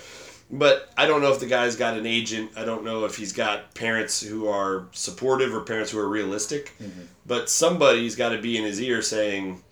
[0.51, 2.53] But I don't know if the guy's got an agent.
[2.57, 6.73] I don't know if he's got parents who are supportive or parents who are realistic.
[6.81, 7.03] Mm-hmm.
[7.27, 9.62] But somebody's got to be in his ear saying,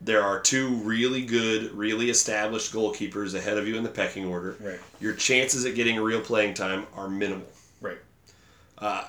[0.00, 4.56] there are two really good, really established goalkeepers ahead of you in the pecking order.
[4.60, 4.78] Right.
[5.00, 7.48] Your chances at getting real playing time are minimal.
[7.80, 7.98] Right.
[8.76, 9.04] Uh,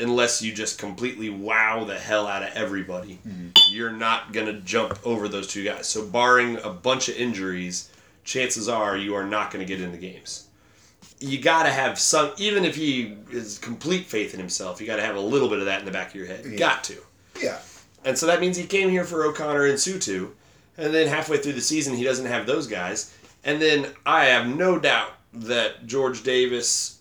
[0.00, 3.48] Unless you just completely wow the hell out of everybody, mm-hmm.
[3.68, 5.86] you're not going to jump over those two guys.
[5.86, 7.90] So, barring a bunch of injuries,
[8.24, 10.46] chances are you are not going to get into games.
[11.18, 14.96] You got to have some, even if he is complete faith in himself, you got
[14.96, 16.44] to have a little bit of that in the back of your head.
[16.56, 16.96] Got to.
[17.40, 17.58] Yeah.
[18.04, 20.30] and so that means he came here for O'Connor and Sutu,
[20.78, 24.46] and then halfway through the season he doesn't have those guys, and then I have
[24.46, 27.00] no doubt that George Davis,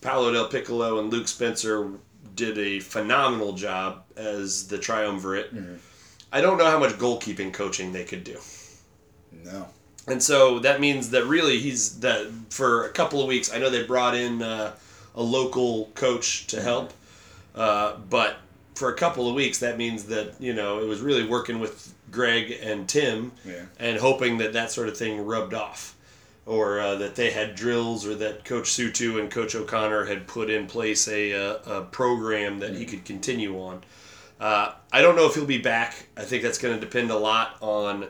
[0.00, 1.90] Paolo Del Piccolo, and Luke Spencer
[2.36, 5.52] did a phenomenal job as the triumvirate.
[6.32, 8.38] I don't know how much goalkeeping coaching they could do.
[9.44, 9.68] No.
[10.06, 13.52] And so that means that really he's that for a couple of weeks.
[13.52, 14.72] I know they brought in uh,
[15.16, 16.92] a local coach to help,
[17.56, 18.36] uh, but
[18.76, 21.92] for a couple of weeks that means that you know it was really working with
[22.12, 23.64] Greg and Tim Yeah.
[23.80, 25.95] and hoping that that sort of thing rubbed off,
[26.46, 30.48] or uh, that they had drills, or that Coach Sutu and Coach O'Connor had put
[30.48, 33.82] in place a, uh, a program that he could continue on.
[34.38, 36.06] Uh, I don't know if he'll be back.
[36.16, 38.06] I think that's going to depend a lot on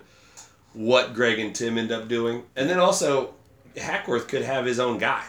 [0.75, 3.35] what Greg and Tim end up doing, and then also
[3.77, 5.25] Hackworth could have his own guy.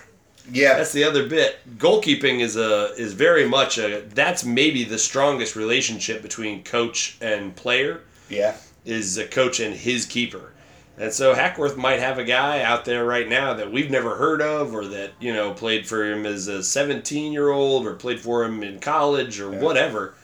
[0.52, 0.76] Yeah.
[0.76, 1.58] That's the other bit.
[1.78, 7.56] Goalkeeping is a is very much a that's maybe the strongest relationship between coach and
[7.56, 8.56] player yeah.
[8.86, 10.54] is a coach and his keeper.
[11.00, 14.42] And so Hackworth might have a guy out there right now that we've never heard
[14.42, 18.20] of or that, you know, played for him as a 17 year old or played
[18.20, 20.16] for him in college or whatever.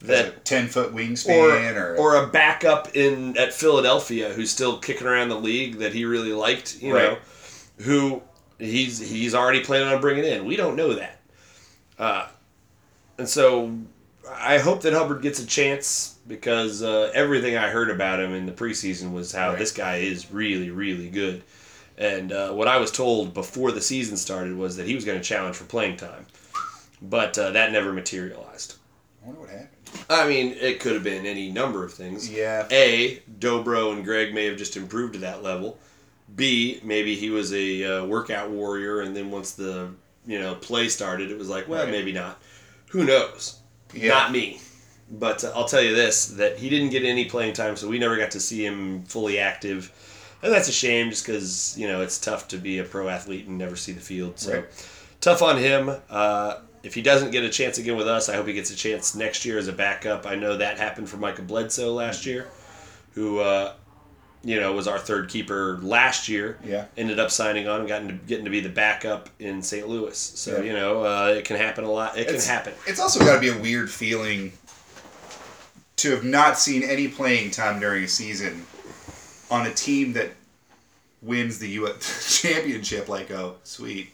[0.00, 4.78] That That ten foot wingspan or, or, or a backup in at Philadelphia who's still
[4.78, 7.18] kicking around the league that he really liked, you know,
[7.78, 8.22] who
[8.60, 10.44] he's he's already planning on bringing in.
[10.44, 11.18] We don't know that,
[11.98, 12.28] uh,
[13.18, 13.76] and so
[14.30, 18.46] I hope that Hubbard gets a chance because uh, everything I heard about him in
[18.46, 19.58] the preseason was how Right.
[19.58, 21.42] this guy is really really good,
[21.96, 25.18] and uh, what I was told before the season started was that he was going
[25.18, 26.26] to challenge for playing time,
[27.02, 28.74] but uh, that never materialized.
[29.22, 29.68] I wonder what happened.
[30.10, 32.30] I mean, it could have been any number of things.
[32.30, 32.66] Yeah.
[32.70, 35.78] A, Dobro and Greg may have just improved to that level.
[36.36, 39.88] B, maybe he was a uh, workout warrior, and then once the
[40.26, 41.90] you know play started, it was like, well, Right.
[41.90, 42.38] maybe not.
[42.90, 43.60] Who knows?
[43.94, 44.08] Yeah.
[44.08, 44.60] Not me.
[45.10, 47.98] But uh, I'll tell you this: that he didn't get any playing time, so we
[47.98, 49.90] never got to see him fully active,
[50.42, 53.46] and that's a shame, just because you know it's tough to be a pro athlete
[53.46, 54.38] and never see the field.
[54.38, 54.64] So Right.
[55.20, 55.90] tough on him.
[56.10, 58.76] Uh, if he doesn't get a chance again with us, I hope he gets a
[58.76, 60.26] chance next year as a backup.
[60.26, 62.46] I know that happened for Michael Bledsoe last year,
[63.14, 63.72] who uh,
[64.44, 66.58] you know was our third keeper last year.
[66.64, 66.84] Yeah.
[66.98, 69.88] Ended up signing on and gotten to, getting to be the backup in St.
[69.88, 70.16] Louis.
[70.18, 70.62] So Yeah.
[70.64, 72.16] you know uh, it can happen a lot.
[72.18, 72.74] It can happen.
[72.86, 74.52] It's also got to be a weird feeling
[75.98, 78.64] to have not seen any playing time during a season
[79.50, 80.30] on a team that
[81.22, 82.40] wins the U.S.
[82.42, 83.08] championship.
[83.08, 84.10] Like, oh, sweet.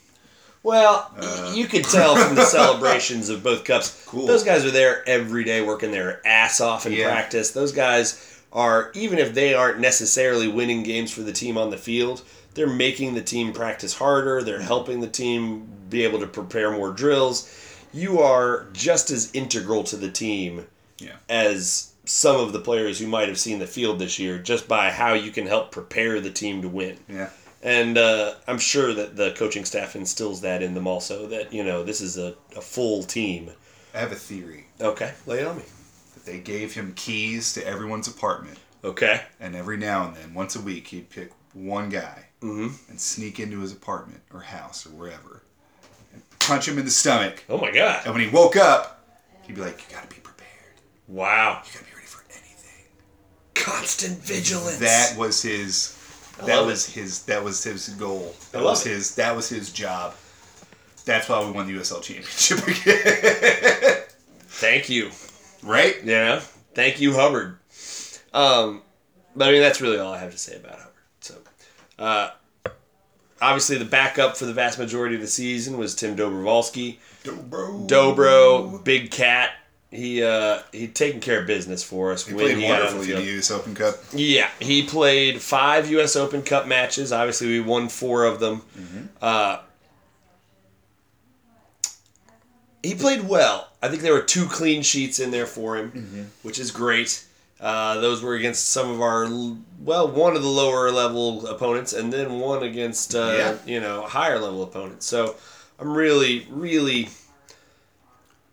[0.63, 1.53] Well, Uh.
[1.55, 4.03] you could tell from the celebrations of both cups.
[4.07, 4.27] Cool.
[4.27, 7.11] Those guys are there every day working their ass off in Yeah.
[7.11, 7.51] practice.
[7.51, 11.77] Those guys are, even if they aren't necessarily winning games for the team on the
[11.77, 12.23] field,
[12.55, 14.43] they're making the team practice harder.
[14.43, 17.51] They're helping the team be able to prepare more drills.
[17.93, 20.65] You are just as integral to the team
[21.05, 21.17] Yeah.
[21.29, 24.91] as some of the players who might have seen the field this year just by
[24.91, 26.99] how you can help prepare the team to win.
[27.09, 27.31] Yeah.
[27.63, 31.65] And uh, I'm sure that the coaching staff instills that in them also that, you
[31.65, 33.51] know, this is a, a full team.
[33.95, 35.63] I have a theory Okay, lay it on me.
[36.15, 39.23] that they gave him keys to everyone's apartment, Okay.
[39.41, 42.91] and every now and then, once a week, he'd pick one guy Mm-hmm.
[42.91, 45.43] and sneak into his apartment or house or wherever,
[46.13, 47.43] and punch him in the stomach.
[47.49, 48.03] Oh my God.
[48.05, 49.09] And when he woke up,
[49.47, 50.21] he'd be like, "You got to be.
[51.09, 51.63] Wow.
[51.67, 52.87] You got to be ready for anything."
[53.55, 54.79] Constant vigilance.
[54.79, 55.97] That was his.
[56.41, 57.23] I That love was his.
[57.25, 58.35] That was his goal.
[58.53, 58.91] That love was it.
[58.91, 59.15] his.
[59.17, 60.15] That was his job.
[61.05, 64.03] That's why we won the USL championship again.
[64.49, 65.11] Thank you.
[65.63, 65.97] right?
[66.03, 66.41] Yeah.
[66.75, 67.59] Thank you, Hubbard.
[68.33, 68.83] Um,
[69.37, 70.93] but I mean, that's really all I have to say about Hubbard.
[71.21, 71.35] So,
[71.99, 72.31] uh,
[73.41, 76.97] obviously, the backup for the vast majority of the season was Tim Dobrowolski.
[77.23, 77.87] Dobro.
[77.89, 79.51] Dobro, Big Cat.
[79.95, 83.19] He uh, he'd taken care of business for us He played he the wonderfully in
[83.19, 83.95] the US Open Cup.
[84.13, 86.17] Yeah, he played five U.S.
[86.17, 87.13] Open Cup matches.
[87.13, 88.63] Obviously, we won four of them.
[89.23, 89.59] Uh,
[92.83, 93.69] he played well.
[93.83, 97.25] I think there were two clean sheets in there for him, which is great.
[97.61, 99.27] Uh, those were against some of our,
[99.81, 103.57] well, one of the lower level opponents, and then one against, uh, Yeah.
[103.65, 105.07] you know, higher level opponents.
[105.07, 105.37] So
[105.79, 107.09] I'm really, really.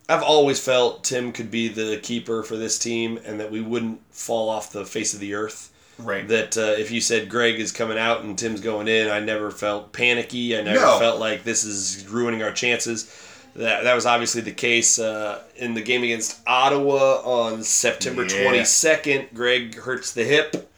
[0.10, 4.02] I've always felt Tim could be the keeper for this team, and that we wouldn't
[4.14, 6.28] fall off the face of the earth Right.
[6.30, 9.52] that uh, if you said Greg is coming out and Tim's going in, I never
[9.52, 10.58] felt panicky.
[10.58, 11.00] I never No.
[11.00, 13.10] felt like this is ruining our chances.
[13.56, 18.50] That, that was obviously the case uh, in the game against Ottawa on September Yeah.
[18.52, 19.34] 22nd.
[19.34, 20.71] Greg hurts the hip.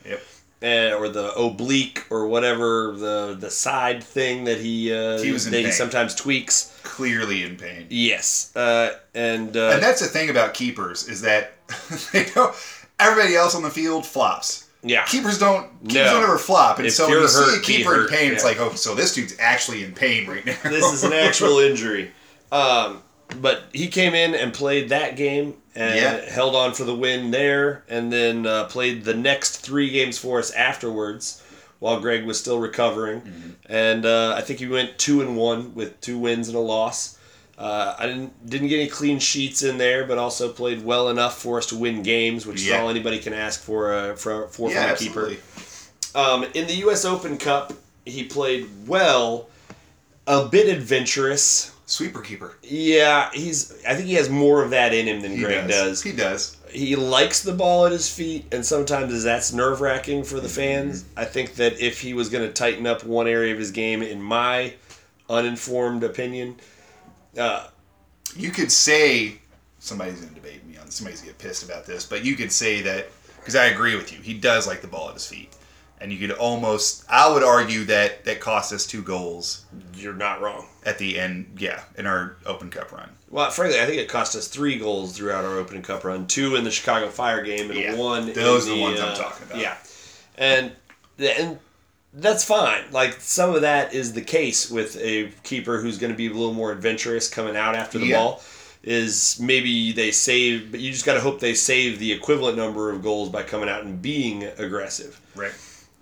[0.63, 5.49] Uh, or the oblique or whatever the the side thing that he uh, He was
[5.49, 6.80] that he sometimes tweaks.
[6.84, 7.88] Clearly in pain.
[7.89, 11.54] Yes, uh, and, uh, And that's the thing about keepers is that
[12.13, 12.56] they don't.
[12.99, 14.67] Everybody else on the field flops.
[14.84, 15.04] Yeah.
[15.06, 16.13] Keepers don't keepers No.
[16.13, 18.43] don't ever flop, and If so when you're see a keeper in hurt, pain, it's
[18.43, 20.58] like, oh, so this dude's actually in pain right now.
[20.63, 22.12] this is an actual injury.
[22.52, 23.02] Um,
[23.41, 26.29] but he came in and played that game and Yeah.
[26.29, 30.39] held on for the win there, and then uh, played the next three games for
[30.39, 31.41] us afterwards
[31.79, 33.21] while Greg was still recovering.
[33.21, 33.49] Mm-hmm.
[33.67, 37.17] And uh, I think he went two and one with two wins and a loss.
[37.57, 41.38] Uh, I didn't didn't get any clean sheets in there, but also played well enough
[41.38, 42.75] for us to win games, which Yeah.
[42.75, 45.31] is all anybody can ask for uh, for for yeah, from a keeper.
[46.15, 47.05] Um, in the U.S.
[47.05, 47.73] Open Cup,
[48.05, 49.49] he played well,
[50.25, 51.71] a bit adventurous.
[51.93, 52.56] Sweeper keeper.
[52.63, 53.84] Yeah, he's.
[53.86, 56.01] I think he has more of that in him than He Greg does.
[56.01, 56.58] He does.
[56.71, 61.06] He likes the ball at his feet, and sometimes that's nerve wracking for the fans.
[61.15, 64.01] I think that if he was going to tighten up one area of his game,
[64.01, 64.73] in my
[65.29, 66.56] uninformed opinion,
[67.38, 67.67] uh,
[68.36, 69.39] You could say
[69.77, 70.89] somebody's going to debate me on.
[70.89, 73.95] Somebody's going to get pissed about this, but you could say that because I agree
[73.95, 74.19] with you.
[74.19, 75.53] He does like the ball at his feet,
[76.03, 77.05] and you could almost.
[77.09, 80.67] I would argue that that cost us two goals you're not wrong.
[80.85, 81.55] at the end.
[81.57, 83.09] Yeah, in our Open Cup run.
[83.31, 86.55] Well, frankly, I think it cost us three goals throughout our Open cup run: two
[86.55, 88.31] in the Chicago Fire game, and Yeah, one.
[88.33, 89.57] those in are the ones I'm uh, talking about.
[89.59, 89.77] Yeah,
[90.37, 90.71] and
[91.17, 91.57] and
[92.13, 92.83] that's fine.
[92.91, 96.31] Like some of that is the case with a keeper who's going to be a
[96.33, 98.17] little more adventurous coming out after the Yeah.
[98.17, 98.43] ball.
[98.85, 102.91] Is maybe they save, but you just got to hope they save the equivalent number
[102.91, 105.21] of goals by coming out and being aggressive.
[105.35, 105.53] Right.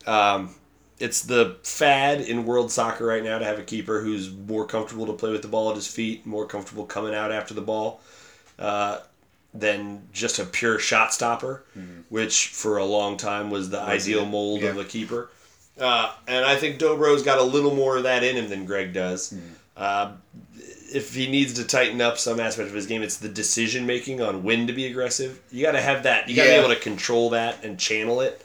[0.08, 0.56] Um,
[1.00, 5.08] it's the fad in world soccer right now to have a keeper who's more comfortable
[5.08, 8.02] to play with the ball at his feet, more comfortable coming out after the ball,
[8.60, 9.00] uh,
[9.54, 11.64] than just a pure shot stopper,
[12.10, 14.28] which for a long time was the ideal it?
[14.30, 14.82] mold of Yeah.
[14.82, 15.30] a keeper.
[15.80, 18.94] Uh, and I think Dobro's got a little more of that in him than Greg
[18.94, 19.34] does.
[19.76, 20.12] Uh,
[20.94, 24.22] if he needs to tighten up some aspect of his game, it's the decision making
[24.22, 25.42] on when to be aggressive.
[25.52, 26.30] You got to have that.
[26.30, 26.58] You got to Yeah.
[26.60, 28.42] be able to control that and channel it.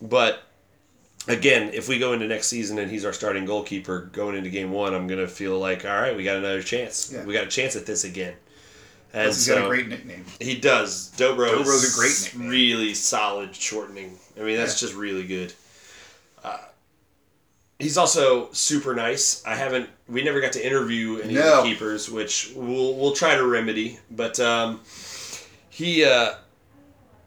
[0.00, 0.42] But
[1.28, 4.70] again, if we go into next season and he's our starting goalkeeper going into game
[4.70, 7.12] one, I'm gonna feel like, all right, we got another chance.
[7.12, 7.24] Yeah.
[7.24, 8.34] We got a chance at this again.
[9.12, 10.24] And he's got a great nickname.
[10.40, 11.10] he does.
[11.16, 12.48] Dobro Dobro's a great nickname.
[12.48, 14.16] really solid shortening.
[14.38, 14.86] I mean, that's Yeah.
[14.86, 15.52] just really good.
[16.44, 16.58] Uh,
[17.80, 19.44] he's also super nice.
[19.44, 19.90] I haven't.
[20.08, 23.98] We never got to interview any of the keepers, which we'll we'll try to remedy.
[24.12, 24.80] But um,
[25.70, 26.34] he uh,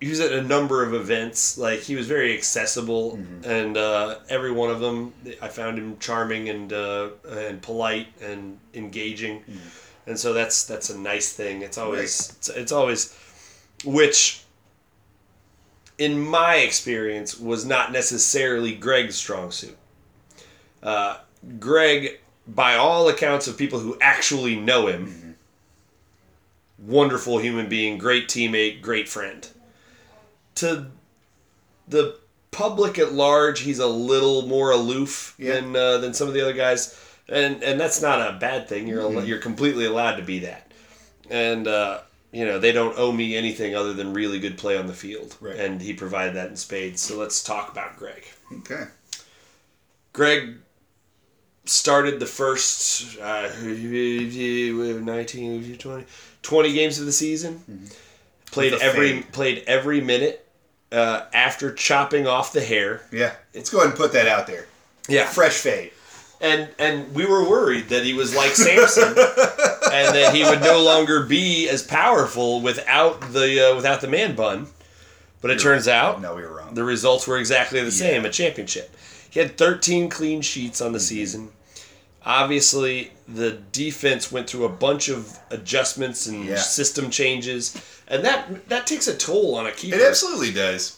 [0.04, 1.58] he was at a number of events.
[1.58, 3.50] Like he was very accessible, Mm-hmm.
[3.50, 8.60] and uh, every one of them, I found him charming and uh, and polite and
[8.74, 9.39] engaging.
[9.42, 10.10] Mm-hmm.
[10.10, 11.62] And so that's that's a nice thing.
[11.62, 13.18] It's always it's, it's always
[13.86, 14.44] which
[15.98, 19.78] in my experience was not necessarily Greg's strong suit.
[20.82, 21.18] Uh,
[21.60, 25.38] Greg, by all accounts of people who actually know him,
[26.78, 29.48] wonderful human being, great teammate, great friend.
[30.56, 30.88] To
[31.88, 32.18] the
[32.52, 35.56] public at large, he's a little more aloof Yeah.
[35.56, 38.88] than uh, than some of the other guys, and and that's not a bad thing.
[38.88, 40.72] You're al- you're completely allowed to be that,
[41.30, 44.88] and uh, you know they don't owe me anything other than really good play on
[44.88, 45.56] the field, Right.
[45.56, 47.02] and he provided that in spades.
[47.02, 48.24] So let's talk about Greg.
[48.60, 48.84] Okay.
[50.13, 50.58] Greg
[51.66, 56.06] started the first uh, 19, 20,
[56.42, 57.89] 20 games of the season.
[58.52, 59.32] Played With a every fade.
[59.32, 60.42] played every minute
[60.93, 63.01] uh, after chopping off the hair.
[63.12, 63.34] Yeah.
[63.53, 64.67] Let's go ahead and put that out there.
[65.10, 65.91] Yeah, Fresh fade.
[66.39, 70.82] and and we were worried that he was like Samson, and that he would no
[70.82, 74.67] longer be as powerful without the uh, without the man bun.
[75.41, 76.73] But it turns out No, we were wrong.
[76.73, 78.95] the results were exactly the same a championship.
[79.29, 81.49] He had 13 clean sheets on the season.
[82.26, 86.56] Obviously, the defense went through a bunch of adjustments and Yeah.
[86.58, 87.76] system changes,
[88.08, 89.98] and that that takes a toll on a keeper.
[89.98, 90.98] It absolutely does.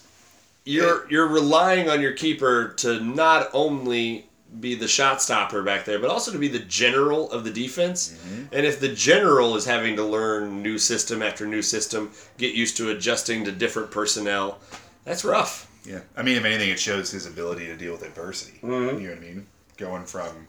[0.64, 4.26] you're you're relying on your keeper to not only
[4.60, 8.14] be the shot stopper back there, but also to be the general of the defense.
[8.52, 12.76] And if the general is having to learn new system after new system, get used
[12.78, 14.58] to adjusting to different personnel,
[15.04, 15.68] that's rough.
[15.84, 16.00] Yeah.
[16.16, 18.58] I mean, if anything, it shows his ability to deal with adversity.
[18.62, 19.00] Mm-hmm.
[19.00, 19.46] You know what I mean?
[19.76, 20.48] Going from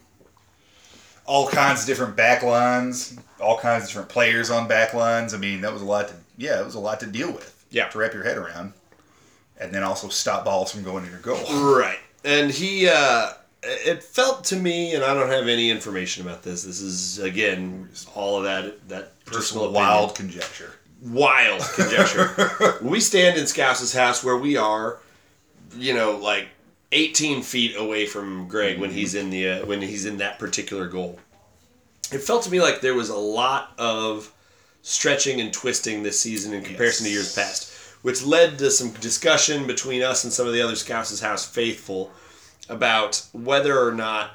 [1.28, 5.34] all kinds of different back lines, all kinds of different players on back lines.
[5.34, 7.54] I mean, that was a lot to, yeah, it was a lot to deal with.
[7.70, 7.86] Yeah.
[7.88, 8.72] To wrap your head around.
[9.60, 11.44] And then also stop balls from going in your goal.
[11.76, 11.98] Right.
[12.24, 16.62] And he, uh, it felt to me, and I don't have any information about this.
[16.62, 20.34] This is again all of that that personal wild opinion.
[20.34, 20.72] conjecture.
[21.02, 22.78] wild conjecture.
[22.82, 24.98] we stand in Scouts' house where we are,
[25.76, 26.48] you know, like
[26.92, 30.86] 18 feet away from Greg when he's in the uh, when he's in that particular
[30.86, 31.18] goal.
[32.12, 34.32] It felt to me like there was a lot of
[34.82, 37.72] stretching and twisting this season in comparison to years past.
[38.02, 42.10] which led to some discussion between us and some of the other Scouts' House faithful
[42.70, 44.30] about whether or not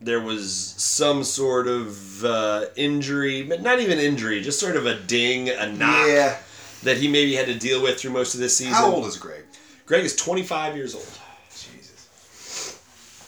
[0.00, 4.98] there was some sort of uh, injury, but not even injury, just sort of a
[4.98, 6.38] ding, a knock Yeah.
[6.82, 8.72] that he maybe had to deal with through most of this season.
[8.74, 9.44] How old is Greg?
[9.86, 11.06] Greg is 25 years old.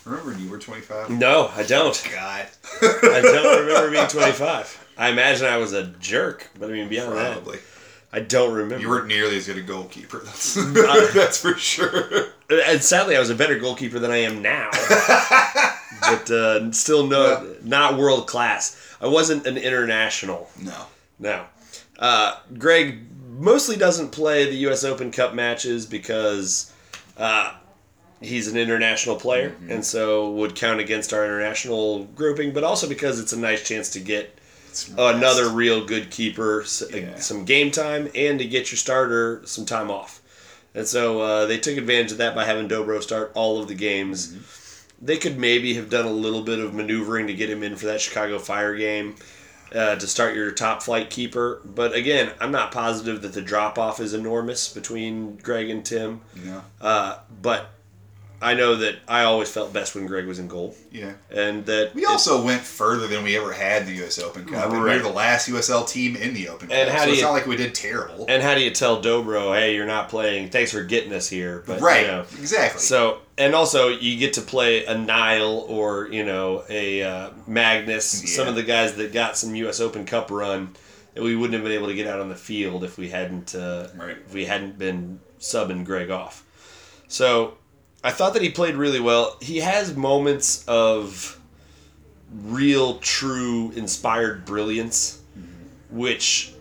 [0.05, 1.11] Remember when you were 25?
[1.11, 2.09] No, I don't.
[2.13, 2.47] God.
[2.83, 4.89] I don't remember being 25.
[4.99, 7.57] I imagine I was a jerk, but I mean, beyond Probably.
[7.57, 7.65] that,
[8.13, 8.79] I don't remember.
[8.79, 10.21] You weren't nearly as good a goalkeeper.
[10.25, 10.55] That's,
[11.15, 12.27] that's for sure.
[12.49, 14.71] and sadly, I was a better goalkeeper than I am now.
[16.01, 18.97] but uh, still, no, not world class.
[19.01, 20.49] I wasn't an international.
[20.61, 20.87] No.
[21.19, 21.45] No.
[21.99, 24.85] Uh, Greg mostly doesn't play the U.S.
[24.85, 26.73] Open Cup matches because
[27.17, 27.55] uh,
[28.21, 33.21] he's an international player and so would count against our international grouping, but also because
[33.21, 34.39] it's a nice chance to get
[34.99, 37.17] another real good keeper Yeah.
[37.17, 40.21] some game time and to get your starter some time off.
[40.75, 43.75] And so uh, they took advantage of that by having Dobro start all of the
[43.75, 44.29] games.
[44.33, 45.07] Mm-hmm.
[45.07, 47.87] They could maybe have done a little bit of maneuvering to get him in for
[47.87, 49.17] that Chicago Fire game
[49.73, 51.61] uh, to start your top flight keeper.
[51.65, 56.23] But again, I'm not positive that the drop off is enormous between Greg and Tim.
[56.45, 56.63] No.
[56.81, 57.71] Uh, but
[58.45, 61.13] I know that I always felt best when Greg was in goal, Yeah.
[61.31, 64.19] and that We also went further than we ever had the U.S.
[64.19, 66.97] Open Cup, and we were the last USL team in the Open And Cup.
[66.99, 68.27] how so do it's you- not like we did terrible.
[68.29, 70.51] And how do you tell Dobro, hey, you're not playing?
[70.51, 71.65] Thanks for getting us here.
[71.67, 72.03] But, right.
[72.03, 72.81] You know, Exactly.
[72.81, 78.23] so, and also you get to play a Niall or, you know, a uh, Magnus,
[78.23, 78.37] Yeah.
[78.37, 79.81] some of the guys that got some U.S.
[79.81, 80.75] Open Cup run
[81.15, 83.55] that we wouldn't have been able to get out on the field if we hadn't,
[83.55, 84.17] uh, Right.
[84.27, 86.43] if we hadn't been subbing Greg off.
[87.09, 87.55] So
[88.05, 89.39] I thought that he played really well.
[89.41, 91.41] He has moments of
[92.31, 95.23] real, true, inspired brilliance,
[95.91, 96.53] which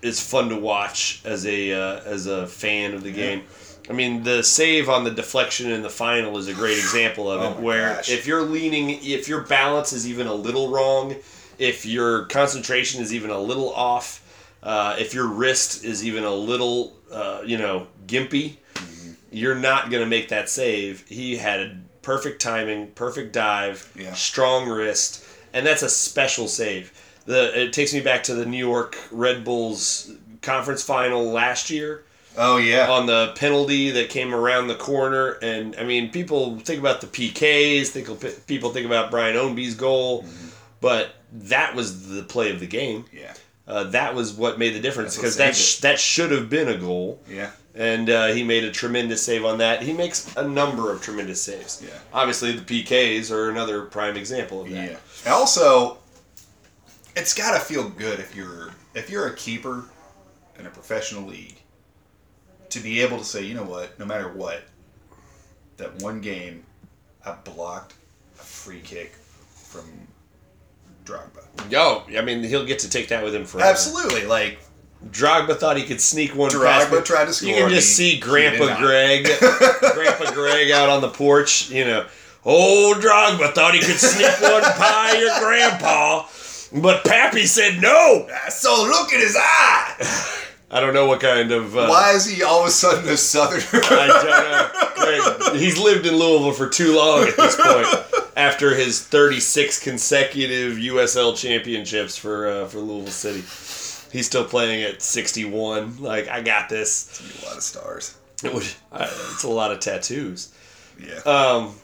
[0.00, 3.42] is fun to watch as a uh, as a fan of the game.
[3.90, 7.40] I mean, the save on the deflection in the final is a great example of
[7.42, 7.62] Oh it.
[7.62, 8.10] Where gosh.
[8.10, 11.14] if you're leaning, if your balance is even a little wrong,
[11.58, 14.22] if your concentration is even a little off,
[14.62, 18.56] uh, if your wrist is even a little, uh, you know, gimpy,
[19.30, 21.06] you're not going to make that save.
[21.08, 24.12] He had perfect timing, perfect dive, Yeah.
[24.14, 26.92] strong wrist, and that's a special save.
[27.26, 30.10] The it takes me back to the New York Red Bulls
[30.42, 32.02] conference final last year
[32.38, 32.88] oh yeah.
[32.90, 37.06] on the penalty that came around the corner, and I mean, people think about the
[37.08, 40.48] PKs, think people think about Brian Ownby's goal, Mm-hmm.
[40.80, 43.04] but that was the play of the game.
[43.12, 43.34] yeah.
[43.68, 46.76] Uh, that was what made the difference because that sh- that should have been a
[46.76, 47.50] goal Yeah.
[47.74, 49.82] And uh, he made a tremendous save on that.
[49.82, 51.82] He makes a number of tremendous saves.
[51.84, 51.96] Yeah.
[52.12, 54.98] Obviously, the PKs are another prime example of that.
[55.24, 55.32] Yeah.
[55.32, 55.98] Also,
[57.16, 59.84] it's got to feel good if you're if you're a keeper
[60.58, 61.56] in a professional league
[62.70, 64.62] to be able to say, you know what, no matter what,
[65.76, 66.64] that one game
[67.24, 67.94] I blocked
[68.38, 69.14] a free kick
[69.52, 69.84] from
[71.04, 71.70] Drogba.
[71.70, 73.68] Yo, I mean, he'll get to take that with him forever.
[73.68, 74.60] Absolutely, like
[75.08, 76.88] Drogba thought he could sneak one past.
[76.88, 77.48] Drogba but tried to score.
[77.48, 78.78] You can just he- see Grandpa.
[78.78, 79.24] Greg,
[79.94, 81.70] Grandpa Greg out on the porch.
[81.70, 82.06] You know,
[82.44, 86.26] old Drogba thought he could sneak one by your grandpa,
[86.82, 88.28] but Pappy said no.
[88.50, 90.36] So look at his eye.
[90.72, 91.76] I don't know what kind of.
[91.76, 93.82] Uh, Why is he all of a sudden a southerner?
[93.90, 95.48] I don't know.
[95.50, 98.26] Greg, he's lived in Louisville for too long at this point.
[98.36, 103.40] After his 36 consecutive USL championships for uh, for Louisville City,
[104.12, 106.00] he's still playing at 61.
[106.02, 107.20] Like I got this.
[107.20, 108.16] It's a lot of stars.
[108.44, 108.66] It would.
[108.94, 110.54] It's a lot of tattoos.
[110.98, 111.18] Yeah.
[111.26, 111.74] Um,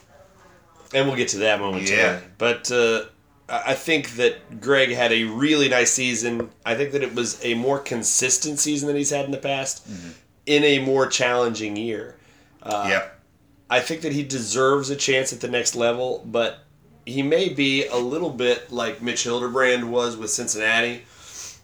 [0.94, 1.96] and we'll get to that momentarily.
[1.96, 2.20] Yeah.
[2.38, 3.04] But uh,
[3.48, 6.50] I think that Greg had a really nice season.
[6.64, 9.86] I think that it was a more consistent season than he's had in the past,
[9.88, 10.10] Mm-hmm.
[10.46, 12.16] in a more challenging year.
[12.62, 13.20] Uh, yep.
[13.68, 16.60] I think that he deserves a chance at the next level, but
[17.04, 21.02] he may be a little bit like Mitch Hildebrandt was with Cincinnati,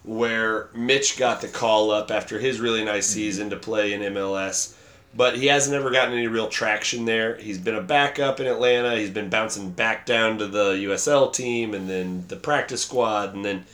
[0.05, 3.15] where Mitch got the call up after his really nice mm-hmm.
[3.15, 4.77] season to play in MLS,
[5.15, 7.37] but he hasn't ever gotten any real traction there.
[7.37, 8.97] He's been a backup in Atlanta.
[8.97, 13.45] He's been bouncing back down to the USL team and then the practice squad, and
[13.45, 13.65] then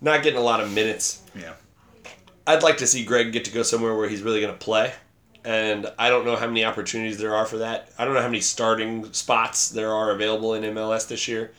[0.00, 1.22] not getting a lot of minutes.
[1.34, 1.54] Yeah.
[2.46, 4.92] I'd like to see Greg get to go somewhere where he's really going to play.
[5.44, 7.90] And I don't know how many opportunities there are for that.
[7.98, 11.52] I don't know how many starting spots there are available in MLS this year.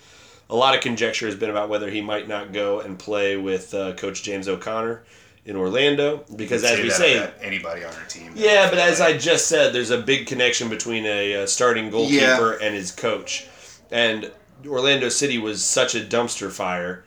[0.50, 3.74] A lot of conjecture has been about whether he might not go and play with
[3.74, 5.04] uh, Coach James O'Connor
[5.46, 8.32] in Orlando because, as we say, anybody on our team.
[8.36, 12.54] yeah, but as I just said, there's a big connection between a, uh starting goalkeeper
[12.54, 13.48] and his coach.
[13.92, 14.32] And
[14.66, 17.04] Orlando City was such a dumpster fire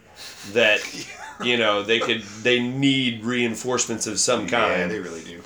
[0.52, 0.80] that
[1.44, 4.80] you know they could they need reinforcements of some kind.
[4.80, 5.40] yeah, they really do.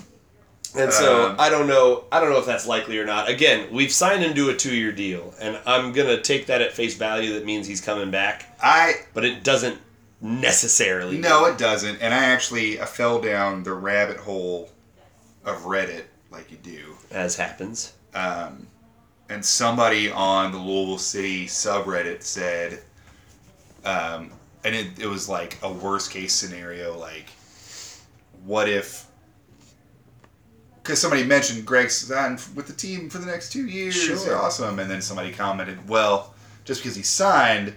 [0.75, 2.05] And so Um, I don't know.
[2.11, 3.27] I don't know if that's likely or not.
[3.29, 6.95] Again, we've signed him to a two-year deal, and I'm gonna take that at face
[6.95, 7.33] value.
[7.33, 9.79] That means he's coming back, I but it doesn't
[10.21, 11.17] necessarily.
[11.17, 12.01] no, it doesn't.
[12.01, 14.69] And I actually I fell down the rabbit hole
[15.43, 16.95] of Reddit like you do.
[17.11, 17.93] as happens.
[18.13, 18.67] um,
[19.29, 22.79] and somebody on the Louisville City subreddit said,
[23.85, 24.31] um,
[24.63, 27.29] and it, it was like a worst case scenario, like,
[28.45, 29.05] what if?
[30.83, 34.35] Because somebody mentioned Greg signed with the team for the next two years, Sure.
[34.37, 36.33] awesome, and then somebody commented, well,
[36.65, 37.75] just because he signed.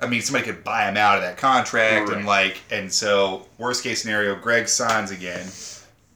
[0.00, 3.82] I mean, somebody could buy him out of that contract, and like, and so worst
[3.82, 5.46] case scenario, Greg signs again.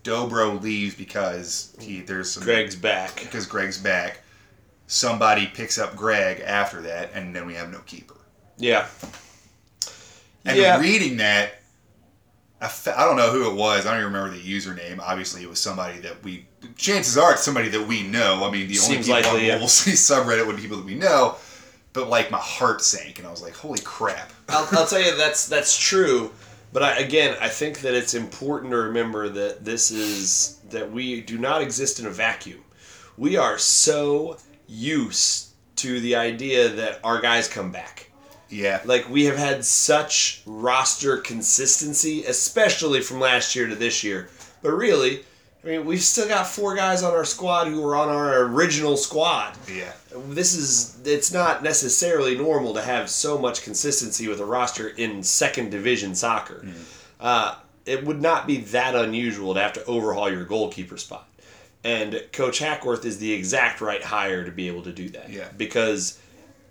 [0.04, 3.16] Dobro leaves because he there's some Greg's back.
[3.16, 4.20] because Greg's back.
[4.86, 8.16] Somebody picks up Greg after that, and then we have no keeper.
[8.56, 8.86] Yeah.
[10.44, 10.80] And Yeah.
[10.80, 11.59] reading that,
[12.60, 13.86] I, fe- I don't know who it was.
[13.86, 14.98] I don't even remember the username.
[15.00, 16.46] Obviously, it was somebody that we.
[16.76, 18.44] Chances are it's somebody that we know.
[18.46, 19.54] I mean, the only Seems people likely, yeah.
[19.54, 21.36] Mobile City subreddit would be people that we know.
[21.92, 25.16] But like my heart sank, and I was like, "Holy crap!" I'll, I'll tell you
[25.16, 26.32] that's that's true,
[26.72, 31.20] but I, again, I think that it's important to remember that this is that we
[31.22, 32.62] do not exist in a vacuum.
[33.16, 34.36] We are so
[34.68, 38.09] used to the idea that our guys come back.
[38.50, 44.28] Yeah, Like we have had such roster consistency, especially from last year to this year.
[44.62, 45.20] But really,
[45.62, 48.96] I mean, we've still got four guys on our squad who were on our original
[48.96, 49.92] squad yeah,
[50.28, 55.22] this is it's not necessarily normal to have so much consistency with a roster in
[55.22, 56.66] second division soccer.
[57.20, 61.28] Uh, it would not be that unusual to have to overhaul your goalkeeper spot.
[61.82, 65.30] And Coach Hackworth is the exact right hire to be able to do that.
[65.30, 65.48] Yeah.
[65.56, 66.18] Because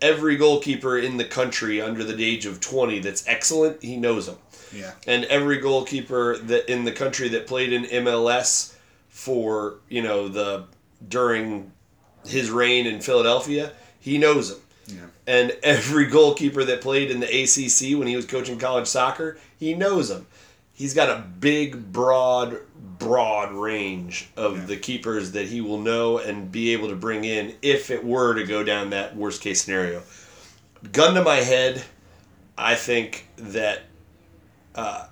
[0.01, 4.37] every goalkeeper in the country under the age of 20 that's excellent, he knows them.
[4.73, 8.75] yeah, And every goalkeeper that in the country that played in MLS
[9.09, 10.65] for, you know, the
[11.07, 11.71] during
[12.25, 14.61] his reign in Philadelphia, he knows them.
[14.87, 19.37] yeah, And every goalkeeper that played in the ACC when he was coaching college soccer,
[19.57, 20.27] he knows them.
[20.73, 22.59] He's got a big, broad,
[22.99, 24.65] broad range of Yeah.
[24.65, 28.35] the keepers that he will know and be able to bring in if it were
[28.35, 30.03] to go down that worst case scenario.
[30.91, 31.81] Gun to my head,
[32.57, 33.83] I think that
[34.75, 35.05] uh,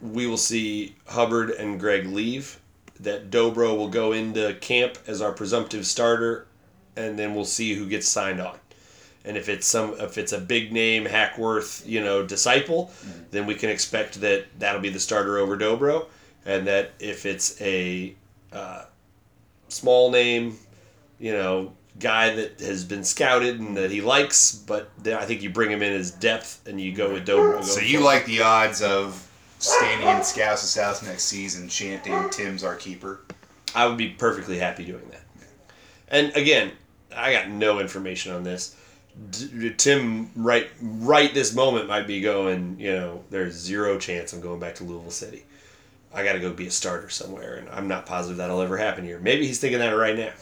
[0.00, 2.60] we will see Hubbard and Greg leave.
[3.00, 6.46] That Dobro will go into camp as our presumptive starter,
[6.96, 8.56] and then we'll see who gets signed on.
[9.24, 12.92] And if it's some, if it's a big name Hackworth, you know, disciple,
[13.30, 16.06] then we can expect that that'll be the starter over Dobro,
[16.44, 18.14] and that if it's a
[18.52, 18.84] uh,
[19.68, 20.58] small name,
[21.18, 25.42] you know, guy that has been scouted and that he likes, but then I think
[25.42, 27.62] you bring him in as depth and you go with Dobro.
[27.62, 28.04] So you forward.
[28.04, 29.28] like the odds of
[29.58, 33.20] standing in Scouts' house next season chanting "Tim's our keeper"?
[33.74, 35.22] I would be perfectly happy doing that.
[36.08, 36.72] And again,
[37.14, 38.76] I got no information on this.
[39.30, 42.76] D- Tim, right, right this moment, might be going.
[42.78, 45.44] You know, there's zero chance I'm going back to Louisville City.
[46.14, 49.04] I got to go be a starter somewhere, and I'm not positive that'll ever happen
[49.04, 49.18] here.
[49.18, 50.32] Maybe he's thinking that right now.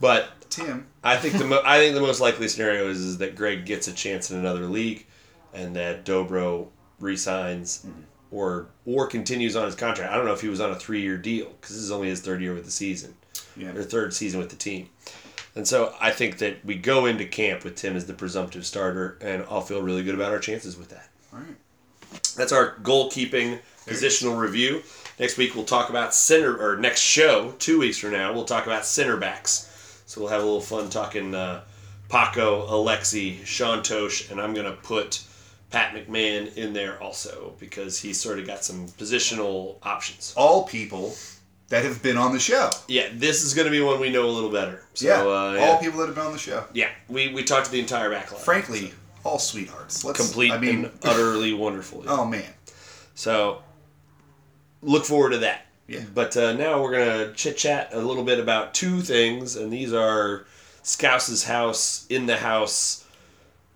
[0.00, 3.36] But Tim, I think the mo- I think the most likely scenario is, is that
[3.36, 5.06] Greg gets a chance in another league,
[5.52, 6.68] and that Dobro
[7.00, 8.00] resigns mm-hmm.
[8.30, 10.12] or or continues on his contract.
[10.12, 12.08] I don't know if he was on a three year deal because this is only
[12.08, 13.14] his third year with the season
[13.56, 14.88] yeah, or third season with the team.
[15.54, 19.18] And so I think that we go into camp with Tim as the presumptive starter,
[19.20, 21.08] and I'll feel really good about our chances with that.
[21.32, 21.56] all right.
[22.36, 23.58] That's our goalkeeping
[23.88, 24.82] positional review.
[25.18, 28.66] Next week we'll talk about center, or next show, two weeks from now, we'll talk
[28.66, 30.02] about center backs.
[30.06, 31.62] So we'll have a little fun talking uh,
[32.08, 35.22] Paco, Alexi, Sean Totsch, and I'm going to put
[35.70, 40.32] Pat McMahon in there also because he's sort of got some positional options.
[40.36, 41.14] All people
[41.68, 42.70] that have been on the show.
[42.88, 44.82] Yeah, this is going to be one we know a little better.
[44.94, 45.66] So, yeah, uh, yeah.
[45.66, 46.64] all people that have been on the show.
[46.72, 48.40] yeah, we, we talked to the entire back line.
[48.40, 48.92] Frankly,
[49.24, 50.04] all sweethearts.
[50.04, 52.04] Let's, complete I mean, and utterly wonderful.
[52.08, 52.50] oh man,
[53.14, 53.62] So
[54.82, 55.66] look forward to that.
[55.86, 56.02] Yeah.
[56.14, 59.92] But uh, now we're gonna chit chat a little bit about two things, and these
[59.92, 60.44] are
[60.82, 63.04] Scouts' house in the house.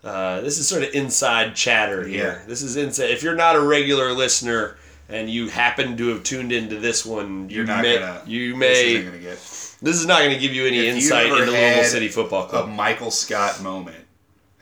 [0.05, 2.40] Uh, this is sort of inside chatter here.
[2.40, 2.46] Yeah.
[2.46, 3.11] This is inside.
[3.11, 4.76] If you're not a regular listener
[5.09, 8.22] and you happen to have tuned into this one, you you're not may gonna.
[8.26, 9.38] you This may isn't gonna get
[9.82, 12.68] this is not going to give you any If insight into Louisville City Football Club.
[12.68, 14.05] a Michael Scott moment,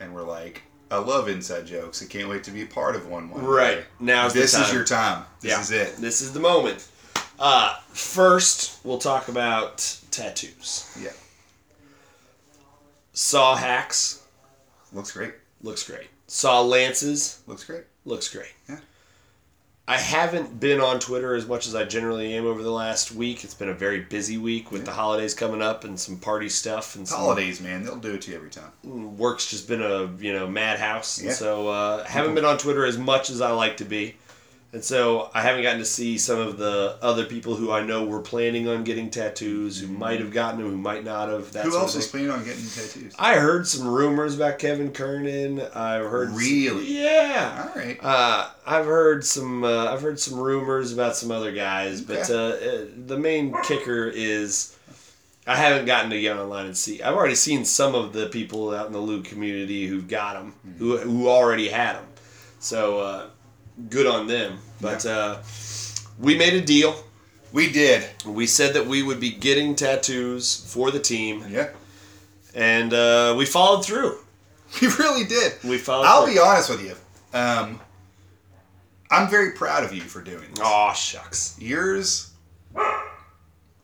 [0.01, 2.03] and we're like, I love inside jokes.
[2.03, 3.31] I can't wait to be a part of one.
[3.31, 3.85] one Right.
[4.01, 5.25] now, this is your time.
[5.41, 5.61] This Yeah.
[5.61, 5.97] is it.
[5.99, 6.83] This is the moment.
[7.39, 9.79] Uh, first, we'll talk about
[10.11, 10.85] tattoos.
[11.01, 11.13] Yeah,
[13.13, 14.21] Saw Hack's
[14.93, 15.35] looks great.
[15.63, 16.09] looks great.
[16.27, 17.85] Saw Lance's Looks great.
[18.05, 18.53] looks great.
[18.69, 18.81] Yeah.
[19.91, 23.43] I haven't been on Twitter as much as I generally am over the last week.
[23.43, 26.95] It's been a very busy week with the holidays coming up and some party stuff
[26.95, 28.71] and some Holidays, man, they'll do it to you every time.
[28.85, 31.21] work's just been a you know madhouse.
[31.21, 31.33] Yeah.
[31.33, 34.15] so uh, haven't been on Twitter as much as I like to be,
[34.73, 38.05] and so I haven't gotten to see some of the other people who I know
[38.05, 41.53] were planning on getting tattoos, who might have gotten them, who might not have.
[41.53, 43.15] That Who else is planning on getting tattoos?
[43.19, 45.61] I heard some rumors about Kevin Kernan.
[45.75, 47.01] I've heard Really?
[47.03, 47.69] yeah.
[47.69, 47.99] All right.
[48.01, 49.65] Uh, I've heard some.
[49.65, 54.07] Uh, I've heard some rumors about some other guys, but uh, uh, the main kicker
[54.07, 54.77] is
[55.47, 57.03] I haven't gotten to get online and see.
[57.03, 60.55] I've already seen some of the people out in the Luke community who've got them,
[60.79, 62.07] who who already had them.
[62.61, 63.27] So uh,
[63.89, 64.59] good on them.
[64.81, 65.39] But uh,
[66.19, 66.95] we made a deal.
[67.53, 68.07] We did.
[68.27, 71.71] We said that we would be getting tattoos for the team, Yeah.
[72.55, 74.19] and uh, we followed through.
[74.81, 75.55] We really did.
[75.65, 76.07] We followed.
[76.07, 76.35] I'll through.
[76.35, 76.95] be honest with you.
[77.37, 77.81] Um,
[79.11, 80.61] I'm very proud of you for doing this.
[80.63, 81.57] Aw, shucks.
[81.61, 82.31] Yours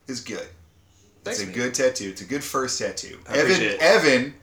[0.06, 0.46] is good.
[1.24, 1.54] Thanks, it's a man.
[1.56, 2.10] good tattoo.
[2.10, 3.18] It's a good first tattoo.
[3.28, 3.76] I Evan.
[3.80, 4.34] Evan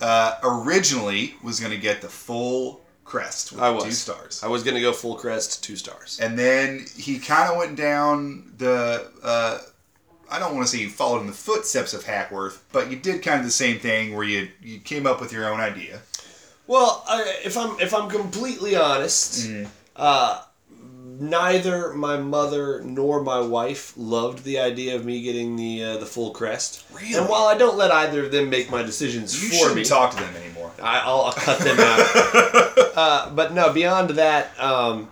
[0.00, 4.42] uh, originally was going to get the full crest with I was two stars.
[4.42, 6.18] I was gonna go full crest, two stars.
[6.20, 9.58] and then he kind of went down the uh,
[10.30, 13.22] I don't want to say you followed in the footsteps of Hackworth, but you did
[13.22, 16.00] kind of the same thing where you you came up with your own idea.
[16.66, 19.48] Well, I, if I'm if I'm completely honest,
[19.94, 20.42] uh,
[21.20, 26.06] neither my mother nor my wife loved the idea of me getting the uh, the
[26.06, 26.84] full crest.
[26.92, 27.14] Really?
[27.14, 30.12] And while I don't let either of them make my decisions You for me, talk
[30.12, 30.70] to them anymore.
[30.82, 32.92] I, I'll, I'll cut them out.
[32.96, 35.08] uh, but no, beyond that, um,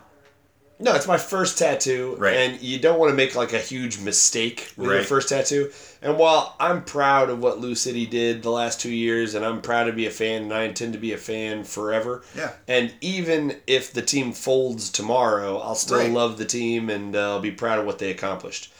[0.81, 2.35] no, it's my first tattoo, Right.
[2.37, 5.71] and you don't want to make like a huge mistake with your first tattoo.
[6.03, 9.63] And while I'm proud of what Lou City did the last two years, and I'm
[9.63, 12.23] proud to be a fan, and I intend to be a fan forever.
[12.37, 12.53] Yeah.
[12.69, 16.11] And even if the team folds tomorrow, I'll still Right.
[16.11, 18.71] love the team, and uh, I'll be proud of what they accomplished.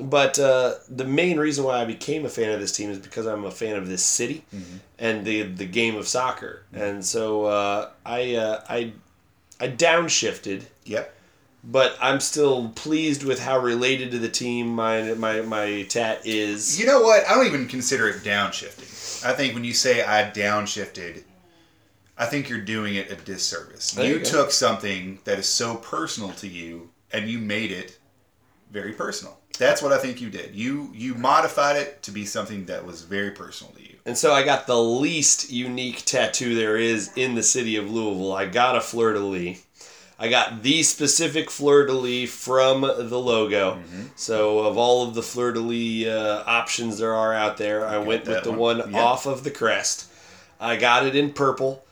[0.00, 3.26] But uh, the main reason why I became a fan of this team is because
[3.26, 4.42] I'm a fan of this city
[4.98, 8.92] and the the game of soccer, and so uh, I uh, I
[9.60, 11.14] I downshifted, Yep.
[11.64, 16.78] But I'm still pleased with how related to the team my my my tat is.
[16.78, 17.26] You know what?
[17.26, 19.24] I don't even consider it downshifting.
[19.24, 21.22] I think when you say I downshifted,
[22.18, 23.92] I think you're doing it a disservice.
[23.92, 27.98] There you you took something that is so personal to you and you made it
[28.70, 29.38] very personal.
[29.58, 30.54] That's what I think you did.
[30.54, 33.96] You you modified it to be something that was very personal to you.
[34.04, 38.32] And so I got the least unique tattoo there is in the city of Louisville.
[38.32, 39.62] I got a fleur de lis.
[40.22, 43.74] I got the specific fleur de lis from the logo.
[43.74, 44.02] Mm-hmm.
[44.14, 47.98] So of all of the fleur de lis uh, options there are out there, I
[47.98, 48.78] went with the one.
[48.78, 49.02] one Yeah.
[49.02, 50.06] off of the crest.
[50.60, 51.84] I got it in purple.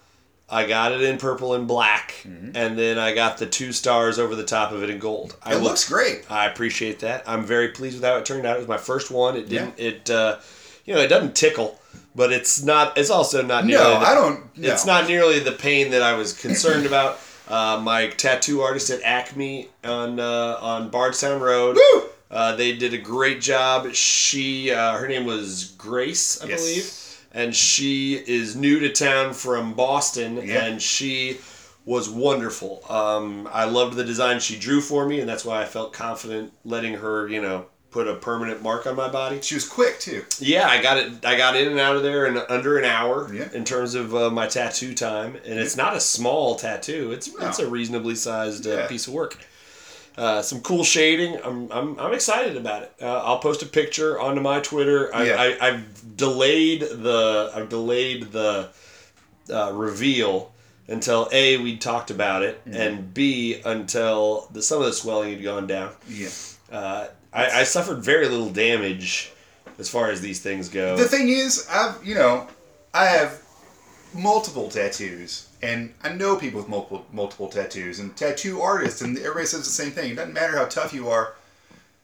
[0.52, 4.34] I got it in purple and black, and then I got the two stars over
[4.34, 5.36] the top of it in gold.
[5.42, 5.52] I Mm-hmm.
[5.52, 6.30] It look- looks great.
[6.30, 7.22] I appreciate that.
[7.26, 8.56] I'm very pleased with how it turned out.
[8.56, 9.36] It was my first one.
[9.36, 9.74] It didn't.
[9.78, 10.38] It uh,
[10.84, 11.80] you know it doesn't tickle,
[12.16, 12.96] but it's not.
[12.98, 13.84] It's also not nearly.
[13.84, 14.56] No, the, I don't.
[14.58, 14.72] No.
[14.72, 17.18] It's not nearly the pain that I was concerned about.
[17.50, 21.76] Uh, my tattoo artist at Acme on uh, on Bardstown Road.
[21.76, 22.04] Woo!
[22.30, 23.92] Uh, they did a great job.
[23.92, 26.60] She, uh, her name was Grace, I Yes.
[26.60, 26.94] believe,
[27.44, 30.64] and she is new to town from Boston, Yeah.
[30.64, 31.38] and she
[31.84, 32.84] was wonderful.
[32.88, 36.52] Um, I loved the design she drew for me, and that's why I felt confident
[36.64, 39.40] letting her, you know, put a permanent mark on my body.
[39.42, 40.24] She was quick too.
[40.38, 41.24] Yeah, I got it.
[41.24, 43.48] I got in and out of there in under an hour Yeah.
[43.52, 47.10] in terms of uh, my tattoo time, and it's not a small tattoo.
[47.12, 47.48] It's No.
[47.48, 48.86] it's a reasonably sized uh, Yeah.
[48.86, 49.36] piece of work.
[50.16, 51.38] Uh, some cool shading.
[51.42, 52.92] I'm, I'm, I'm excited about it.
[53.00, 55.14] Uh, I'll post a picture onto my Twitter.
[55.14, 55.36] I, Yeah.
[55.60, 58.68] I, I've delayed the I've delayed the
[59.52, 60.52] uh, reveal
[60.88, 62.80] until a we talked about it, Mm-hmm.
[62.80, 65.92] and b until the, some of the swelling had gone down.
[66.08, 66.28] Yeah.
[67.32, 69.30] I, I suffered very little damage
[69.78, 70.96] as far as these things go.
[70.96, 72.46] The thing is, I've you know,
[72.92, 73.40] I have
[74.14, 79.46] multiple tattoos, and I know people with multiple multiple tattoos, and tattoo artists, and everybody
[79.46, 80.12] says the same thing.
[80.12, 81.34] It doesn't matter how tough you are.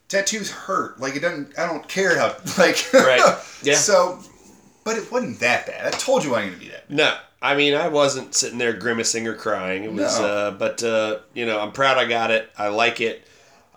[0.08, 1.00] Tattoos hurt.
[1.00, 1.58] Like it doesn't.
[1.58, 2.36] I don't care how.
[2.58, 3.20] Like Right.
[3.62, 3.74] Yeah.
[3.74, 4.20] So,
[4.84, 5.92] but it wasn't that bad.
[5.92, 6.88] I told you I ain't gonna be that.
[6.88, 9.82] No, I mean I wasn't sitting there grimacing or crying.
[9.82, 10.24] It was, No.
[10.26, 12.48] uh, but uh, you know, I'm proud I got it.
[12.56, 13.26] I like it.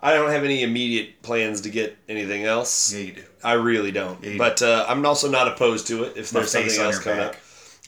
[0.02, 2.92] I don't have any immediate plans to get anything else.
[2.92, 3.22] Yeah, you do.
[3.44, 4.22] I really don't.
[4.24, 7.18] Yeah, but uh, I'm also not opposed to it if My there's something else coming
[7.18, 7.34] back.
[7.34, 7.36] up.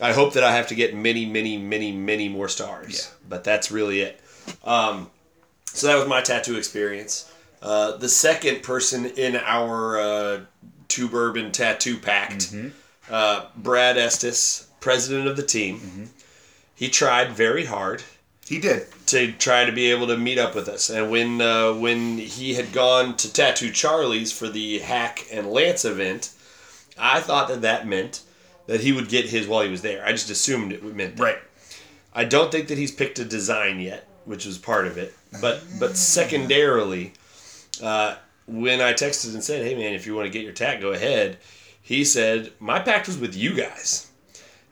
[0.01, 3.09] I hope that I have to get many, many, many, many more stars.
[3.11, 3.29] Yeah.
[3.29, 4.21] But that's really it.
[4.65, 5.11] Um,
[5.67, 7.31] so that was my tattoo experience.
[7.63, 10.41] Uh, the second person in our uh,
[10.89, 12.69] two bourbon tattoo pact, Mm-hmm.
[13.11, 15.79] uh, Brad Estes, president of the team.
[15.79, 16.05] Mm-hmm.
[16.75, 18.03] He tried very hard.
[18.47, 18.86] He did.
[19.07, 20.90] to try to be able to meet up with us.
[20.90, 25.84] And when uh, when he had gone to Tattoo Charlie's for the Hack and Lance
[25.84, 26.30] event,
[26.99, 28.22] I thought that that meant
[28.66, 30.05] that he would get his while he was there.
[30.05, 31.22] I just assumed it meant that.
[31.22, 31.38] Right.
[32.14, 35.14] I don't think that he's picked a design yet, which was part of it.
[35.40, 37.12] But but secondarily,
[37.82, 38.16] uh,
[38.47, 40.93] when I texted and said, "Hey man, if you want to get your tat, go
[40.93, 41.38] ahead,"
[41.80, 44.09] he said, "My pact was with you guys,"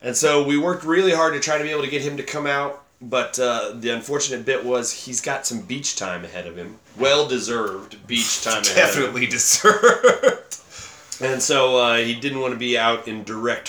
[0.02, 2.22] and so we worked really hard to try to be able to get him to
[2.22, 2.79] come out.
[3.02, 7.26] But uh, the unfortunate bit was he's got some beach time ahead of him, well
[7.26, 8.76] deserved beach time ahead.
[8.76, 10.56] Definitely deserved.
[11.22, 13.68] And so uh, he didn't want to be out in direct,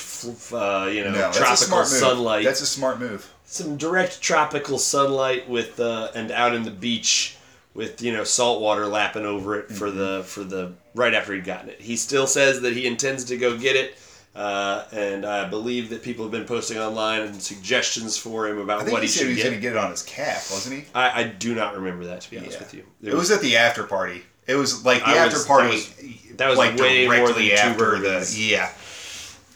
[0.53, 2.45] uh, you know, No, tropical sunlight.
[2.45, 3.29] That's a smart move.
[3.43, 7.35] some direct tropical sunlight with uh, and out in the beach
[7.73, 11.43] with you know salt water lapping over it for the for the right after he'd
[11.43, 11.81] gotten it.
[11.81, 13.95] He still says that he intends to go get it,
[14.35, 18.89] uh, and I believe that people have been posting online and suggestions for him about
[18.89, 19.49] what he he said should he was get.
[19.49, 20.85] going to get it on his calf, wasn't he?
[20.95, 22.59] I, I do not remember that to be honest Yeah.
[22.59, 22.83] with you.
[23.03, 24.23] It was at the after party.
[24.47, 25.67] It was like the I after was- party.
[25.67, 28.71] that was- that was like way more than two after the yeah.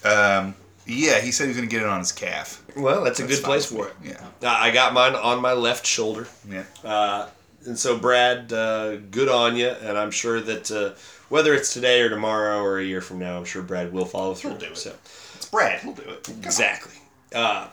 [0.04, 0.56] Um,
[0.86, 2.62] yeah, he said he was going to get it on his calf.
[2.76, 3.94] well, that's a good place for it.
[4.04, 6.28] Yeah, I got mine on my left shoulder.
[6.48, 6.64] yeah.
[6.84, 7.28] Uh,
[7.66, 9.70] and so, Brad, uh, good on you.
[9.70, 10.92] And I'm sure that uh,
[11.30, 14.34] whether it's today or tomorrow or a year from now, I'm sure Brad will follow
[14.34, 14.52] through.
[14.52, 14.78] He'll do it.
[14.78, 14.94] So,
[15.36, 15.82] It's Brad.
[15.82, 16.24] He'll do it.
[16.24, 16.94] Come exactly.
[17.34, 17.68] Uh,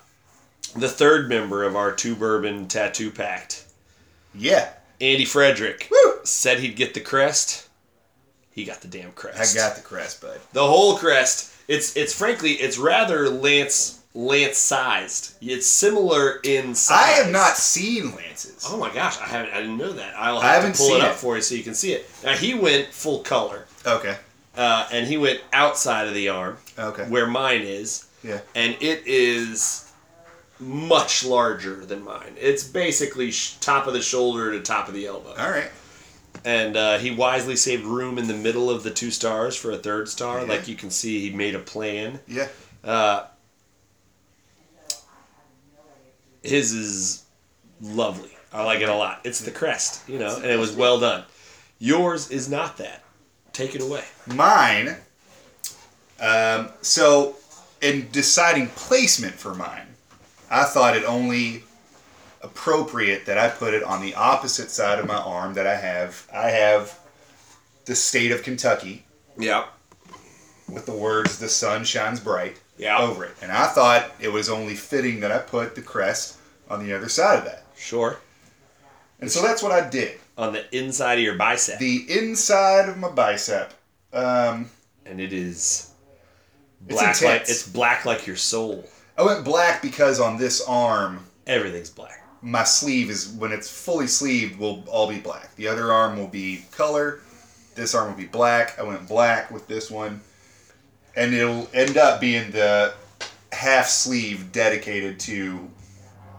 [0.77, 3.65] the third member of our two bourbon tattoo pact,
[4.35, 4.71] Yeah,
[5.01, 6.15] Andy Frederick, Woo!
[6.25, 7.69] said he'd get the crest.
[8.53, 9.57] He got the damn crest.
[9.57, 10.39] I got the crest, bud.
[10.53, 11.53] the whole crest.
[11.69, 15.35] It's it's frankly it's rather Lance Lance sized.
[15.41, 16.99] It's similar in size.
[16.99, 18.67] I have not seen Lance's.
[18.69, 19.55] Oh my gosh, I haven't.
[19.55, 20.15] I didn't know that.
[20.17, 21.19] I'll I have haven't to pull seen it up it.
[21.19, 22.11] for you so you can see it.
[22.23, 24.17] Now he went full color, Okay.
[24.57, 27.05] uh, and he went outside of the arm Okay.
[27.05, 28.41] where mine is, Yeah.
[28.55, 29.91] and it is
[30.61, 32.37] much larger than mine.
[32.39, 35.35] It's basically sh- top of the shoulder to top of the elbow.
[35.39, 35.71] All right.
[36.45, 39.77] And uh, he wisely saved room in the middle of the two stars for a
[39.79, 40.41] third star.
[40.43, 40.47] Yeah.
[40.49, 42.21] Like you can see, he made a plan.
[42.29, 42.49] Yeah.
[42.85, 43.25] Uh,
[46.43, 47.25] his is
[47.81, 48.31] lovely.
[48.53, 49.21] I like it a lot.
[49.25, 51.25] It's the crest, you know, and it was well done.
[51.79, 53.03] Yours is not that.
[53.53, 54.05] Take it away.
[54.27, 54.97] Mine.
[56.21, 57.37] Um, so,
[57.81, 59.87] in deciding placement for mine,
[60.51, 61.65] I thought it only
[62.43, 66.27] appropriate that I put it on the opposite side of my arm that I have.
[66.33, 66.99] I have
[67.87, 69.05] the state of Kentucky
[69.37, 69.65] Yeah.
[70.69, 72.99] with the words "The sun shines bright" Yeah.
[72.99, 76.85] over it, and I thought it was only fitting that I put the crest on
[76.85, 78.19] the other side of that, Sure.
[79.21, 80.19] and so that's what I did.
[80.39, 81.79] On the inside of your bicep.
[81.79, 83.73] The inside of my bicep.
[84.13, 84.71] Um,
[85.07, 85.91] and it is
[86.87, 88.89] It's black like it's black like your soul.
[89.19, 92.25] I went black because on this arm, Everything's black.
[92.41, 95.55] my sleeve is when it's fully sleeved will all be black.
[95.57, 97.21] The other arm will be color.
[97.75, 98.79] This arm will be black.
[98.79, 100.21] I went black with this one,
[101.17, 102.95] and it'll end up being the
[103.53, 105.69] half sleeve dedicated to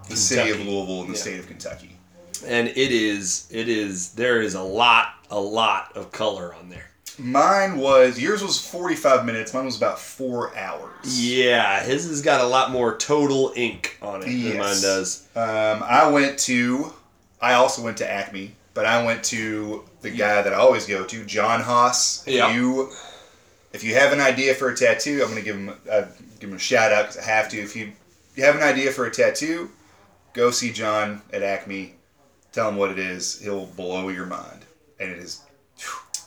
[0.09, 1.19] the city of Louisville and the Yeah.
[1.21, 1.97] state of Kentucky.
[2.45, 6.89] And it is it is there is a lot a lot of color on there.
[7.19, 9.53] Mine was yours was forty five minutes.
[9.53, 10.89] Mine was about four hours.
[11.21, 15.27] Yeah, his has got a lot more total ink on it than mine does.
[15.35, 16.93] Um, I went to.
[17.39, 21.03] I also went to Acme, but I went to the guy that I always go
[21.05, 22.23] to, John Haas.
[22.25, 22.53] Yeah.
[22.53, 22.91] You,
[23.73, 26.03] if you have an idea for a tattoo, I'm going to give him uh,
[26.39, 27.57] give him a shout out because I have to.
[27.59, 27.91] If you,
[28.31, 29.69] if you have an idea for a tattoo,
[30.33, 31.95] go see John at Acme.
[32.51, 33.39] Tell him what it is.
[33.41, 34.65] He'll blow your mind,
[34.99, 35.41] and it is.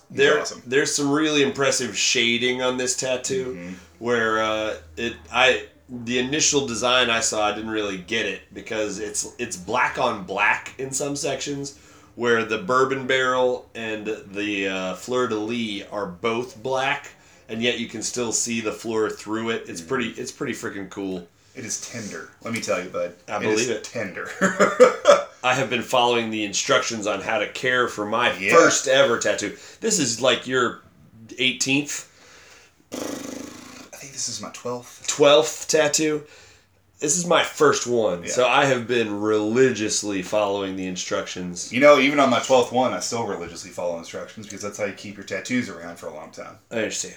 [0.08, 0.62] There, awesome.
[0.66, 3.74] there's some really impressive shading on this tattoo, Mm-hmm.
[3.98, 8.98] where uh, it I the initial design I saw I didn't really get it because
[8.98, 11.78] it's it's black on black in some sections,
[12.14, 17.10] where the bourbon barrel and the uh, fleur de lis are both black,
[17.48, 19.64] and yet you can still see the fleur through it.
[19.68, 19.88] It's mm.
[19.88, 21.28] pretty it's pretty freaking cool.
[21.54, 22.30] It is tender.
[22.42, 23.14] Let me tell you, bud.
[23.28, 23.84] I is believe it.
[23.84, 24.28] Tender.
[25.42, 28.52] I have been following the instructions on how to care for my Yeah.
[28.52, 29.56] first ever tattoo.
[29.80, 30.82] This is like your
[31.28, 32.08] 18th,
[32.92, 32.96] I
[33.96, 35.06] think this is my twelfth.
[35.08, 36.24] 12th tattoo.
[37.00, 38.22] This is my first one.
[38.22, 38.30] Yeah.
[38.30, 41.70] So I have been religiously following the instructions.
[41.72, 44.86] You know, even on my twelfth one, I still religiously follow instructions because that's how
[44.86, 46.56] you keep your tattoos around for a long time.
[46.70, 47.16] I understand.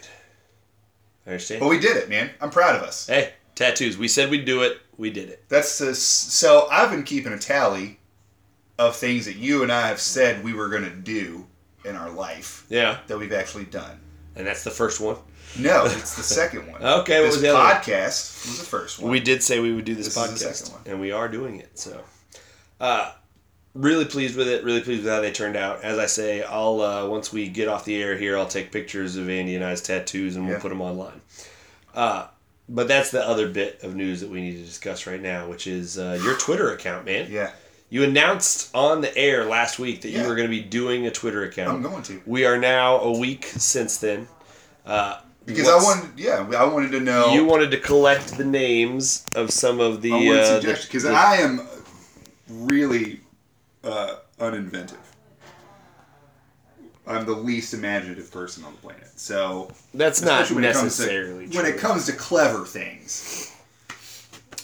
[1.30, 1.60] Understand.
[1.60, 2.30] But we did it, man.
[2.42, 3.08] I'm proud of us.
[3.08, 3.98] hey, tattoos.
[3.98, 4.80] We said we'd do it.
[4.98, 5.46] We did it.
[5.48, 8.00] That's the, so I've been keeping a tally
[8.78, 11.46] of things that you and I have said we were going to do
[11.86, 13.00] in our life Yeah.
[13.08, 14.00] that we've actually done.
[14.36, 15.18] And that's the first one.
[15.58, 16.82] No, it's the second one.
[16.84, 19.12] Okay, what was the podcast was the first one.
[19.12, 20.54] We did say we would do this, This is the podcast.
[20.56, 20.82] second one.
[20.86, 21.78] And we are doing it.
[21.80, 22.04] So
[22.80, 23.12] Uh,
[23.80, 24.64] really pleased with it.
[24.64, 25.84] Really pleased with how they turned out.
[25.84, 29.16] As I say, I'll uh, once we get off the air here, I'll take pictures
[29.16, 30.62] of Andy and I's tattoos and we'll Yeah.
[30.62, 31.22] put them online.
[31.96, 32.28] Uh,
[32.68, 35.66] but that's the other bit of news that we need to discuss right now, which
[35.66, 37.28] is uh, your Twitter account, man.
[37.32, 37.52] Yeah,
[37.90, 41.12] You announced on the air last week that you were going to be doing a
[41.12, 41.70] Twitter account.
[41.70, 44.28] I'm going to We are now a week since then.
[44.86, 46.20] Uh, because I wanted.
[46.20, 47.34] Yeah, I wanted to know.
[47.34, 50.12] You wanted to collect the names of some of the.
[50.12, 51.62] I wanted uh, suggestions because I am
[52.48, 53.22] really
[53.84, 54.98] uh, uninventive.
[57.08, 59.08] I'm the least imaginative person on the planet.
[59.16, 63.56] So that's not when it comes to necessarily when it comes to clever things.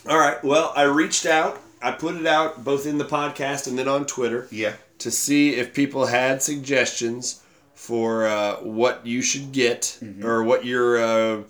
[0.07, 0.43] All right.
[0.43, 1.59] Well, I reached out.
[1.81, 4.73] I put it out both in the podcast and then on Twitter Yeah.
[4.99, 7.41] to see if people had suggestions
[7.73, 10.25] for uh, what you should get Mm-hmm.
[10.25, 11.43] or what your uh,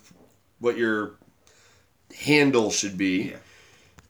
[0.60, 1.16] what your
[2.18, 3.32] handle should be.
[3.32, 3.38] Yeah.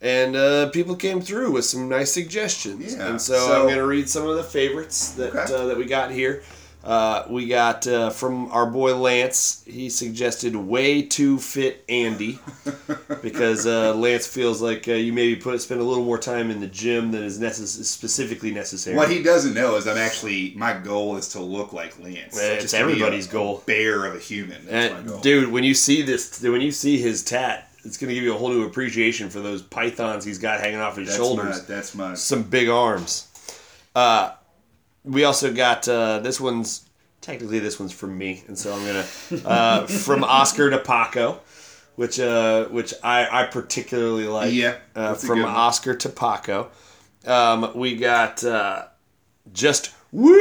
[0.06, 3.78] And uh, people came through with some nice suggestions, Yeah, and so, so- I'm going
[3.78, 5.52] to read some of the favorites that Okay.
[5.54, 6.44] uh, that we got here.
[6.84, 9.64] Uh, we got uh, from our boy Lance.
[9.66, 12.38] He suggested "Way Too Fit Andy"
[13.24, 16.60] because uh, Lance feels like uh, you maybe put spend a little more time in
[16.60, 18.96] the gym than is necess- specifically necessary.
[18.96, 22.38] What he doesn't know is I'm actually my goal is to look like Lance.
[22.40, 23.58] Eh, it's Just everybody's a, goal.
[23.58, 24.64] A bear of a human.
[24.68, 25.20] That's And goal.
[25.22, 28.34] dude, when you see this, when you see his tat, it's going to give you
[28.34, 31.60] a whole new appreciation for those pythons he's got hanging off his that's shoulders.
[31.62, 32.14] My, that's my.
[32.16, 33.28] some big arms.
[33.94, 34.32] Uh,
[35.04, 36.90] we also got uh, this one's
[37.22, 41.40] technically this one's from me, and so I'm gonna uh, from Oscar to Paco,
[41.96, 44.54] which uh, which I, I particularly like.
[44.54, 45.46] Yeah, uh, from.
[45.46, 46.70] Oscar to Paco.
[47.26, 48.86] Um, we got uh,
[49.54, 50.34] just woo,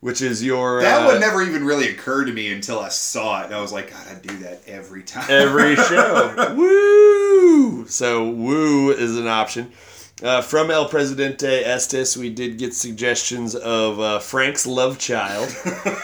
[0.00, 3.42] which is your That uh, one never even really occurred to me until I saw
[3.42, 3.46] it.
[3.46, 5.26] And I was like, God, I do that every time.
[5.28, 6.54] every show.
[6.56, 7.86] woo!
[7.88, 9.72] So woo is an option.
[10.22, 15.48] Uh, from El Presidente Estes, we did get suggestions of uh, Frank's love child.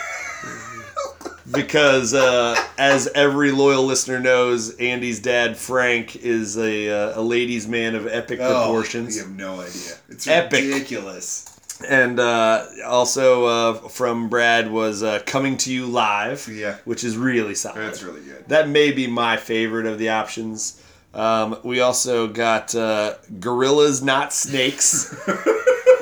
[1.53, 7.66] because, uh, as every loyal listener knows, Andy's dad, Frank, is a, uh, a ladies'
[7.68, 9.16] man of epic Oh, proportions.
[9.16, 9.92] You have no idea.
[10.09, 10.64] It's Epic.
[10.64, 11.53] ridiculous.
[11.89, 16.77] And uh, also uh, from Brad was uh, Coming to You Live, Yeah.
[16.85, 17.79] which is really solid.
[17.79, 18.45] That's really good.
[18.49, 20.81] That may be my favorite of the options.
[21.12, 25.14] Um, we also got uh, Gorillas Not Snakes,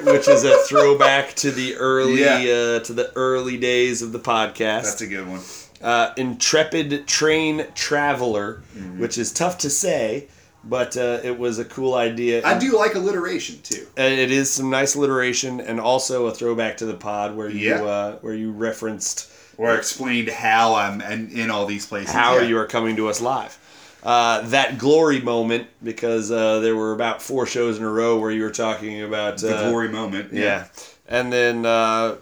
[0.05, 2.77] which is a throwback to the early Yeah.
[2.77, 4.83] uh, to the early days of the podcast.
[4.85, 5.41] That's a good one.
[5.83, 9.01] uh, Intrepid Train Traveler, Mm-hmm.
[9.01, 10.29] which is tough to say,
[10.65, 12.47] but uh, it was a cool idea.
[12.47, 13.87] I do like alliteration too.
[13.97, 17.83] It is some nice alliteration, and also a throwback to the pod where you Yeah.
[17.83, 22.13] uh, where you referenced Or explained how I'm in, in all these places.
[22.15, 22.49] how Yeah.
[22.49, 23.59] you are coming to us live.
[24.03, 28.33] Uh, that glory moment, because uh, there were about four shows in a row where
[28.33, 30.33] you were talking about the uh, glory moment.
[30.33, 30.65] yeah.
[31.09, 32.17] and then uh,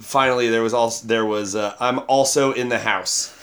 [0.00, 3.34] finally there was also there was uh, I'm also in the house.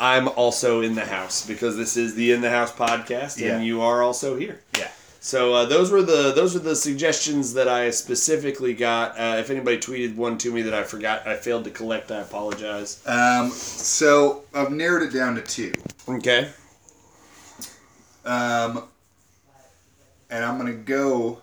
[0.00, 3.60] I'm also in the house because this is the In the House podcast, and Yeah.
[3.60, 4.60] you are also here.
[4.78, 4.88] Yeah.
[5.20, 9.18] So uh, those were the those were the suggestions that I specifically got.
[9.18, 12.10] Uh, if anybody tweeted one to me that I forgot, I failed to collect.
[12.10, 13.02] I apologize.
[13.06, 15.74] Um, so I've narrowed it down to two.
[16.08, 16.48] Okay.
[18.24, 18.84] Um,
[20.30, 21.42] and I'm gonna go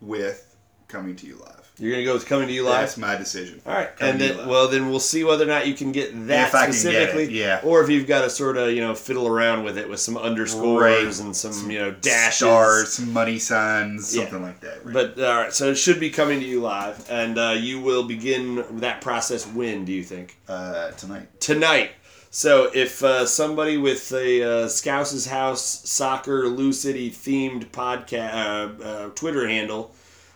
[0.00, 0.56] with
[0.88, 1.59] coming to you live.
[1.80, 2.80] You're gonna go with coming to you live.
[2.82, 3.60] That's my decision.
[3.66, 4.48] All right, Coming and to you then live.
[4.48, 6.76] well, then we'll see whether or not you can get that If I can get
[6.76, 7.60] it, specifically, yeah.
[7.64, 10.16] or if you've got to sort of you know fiddle around with it with some
[10.18, 10.82] underscores
[11.18, 11.24] Right.
[11.24, 12.36] and some you know dashes.
[12.36, 14.24] stars, some money signs, Yeah.
[14.24, 14.84] something like that.
[14.84, 14.92] Right?
[14.94, 18.02] But all right, so it should be coming to you live, and uh, you will
[18.04, 21.40] begin that process when do you think uh, tonight.
[21.40, 21.92] tonight?
[22.32, 28.84] So if uh, somebody with a uh, Scouts' House Soccer Lou City themed podcast uh,
[28.84, 29.92] uh, Twitter handle,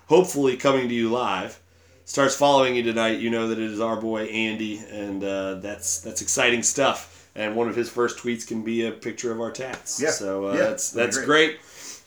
[0.07, 1.61] hopefully coming to you live,
[2.05, 6.01] starts following you tonight, you know that it is our boy Andy, and uh, that's
[6.01, 7.29] that's exciting stuff.
[7.37, 10.01] And one of his first tweets can be a picture of our tats.
[10.01, 10.11] Yeah.
[10.11, 11.59] So uh, Yeah, that's that's great.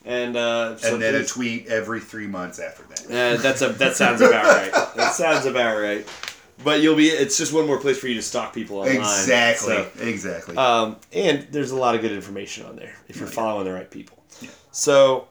[0.05, 3.05] And uh, so and then a tweet every three months after that.
[3.39, 4.71] uh, that's a that sounds about right.
[4.95, 6.07] That sounds about right.
[6.63, 8.95] But you'll be it's just one more place for you to stalk people online.
[8.95, 9.75] exactly.
[9.75, 10.55] So, exactly.
[10.55, 13.73] um, and there's a lot of good information on there if you're Oh, following the
[13.73, 14.23] right people.
[14.41, 14.49] Yeah.
[14.71, 15.27] So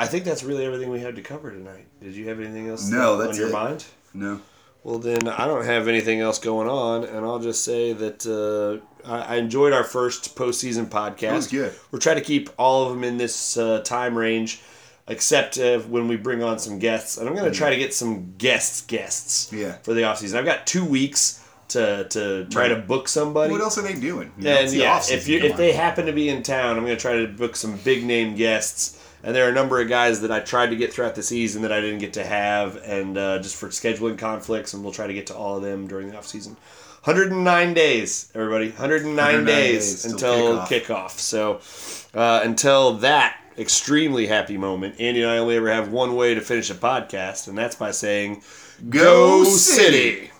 [0.00, 1.86] I think that's really everything we had to cover tonight.
[2.00, 3.52] Did you have anything else No, on your it.
[3.52, 3.84] mind?
[4.14, 4.40] no.
[4.82, 9.06] Well, then I don't have anything else going on, and I'll just say that uh,
[9.06, 11.22] I, I enjoyed our first postseason podcast.
[11.22, 11.74] It was good.
[11.90, 14.62] We're trying to keep all of them in this uh, time range,
[15.06, 17.18] except uh, when we bring on some guests.
[17.18, 19.72] And I'm going to try to get some guests, guests Yeah.
[19.82, 20.36] for the offseason.
[20.38, 23.52] I've got two weeks to, to try to book somebody.
[23.52, 24.32] What else are they doing?
[24.38, 26.84] You And the yeah, off-season, if you if they happen to be in town, I'm
[26.86, 29.88] going to try to book some big name guests And there are a number of
[29.88, 32.76] guys that I tried to get throughout the season that I didn't get to have,
[32.84, 35.86] and uh, just for scheduling conflicts, and we'll try to get to all of them
[35.86, 36.56] during the offseason.
[37.04, 38.68] 109 days, everybody.
[38.68, 40.84] 109, 109 days, days until kickoff.
[40.84, 41.10] kickoff.
[41.18, 41.60] So
[42.18, 46.40] uh, until that extremely happy moment, Andy and I only ever have one way to
[46.40, 48.42] finish a podcast, and that's by saying,
[48.88, 50.30] Go City!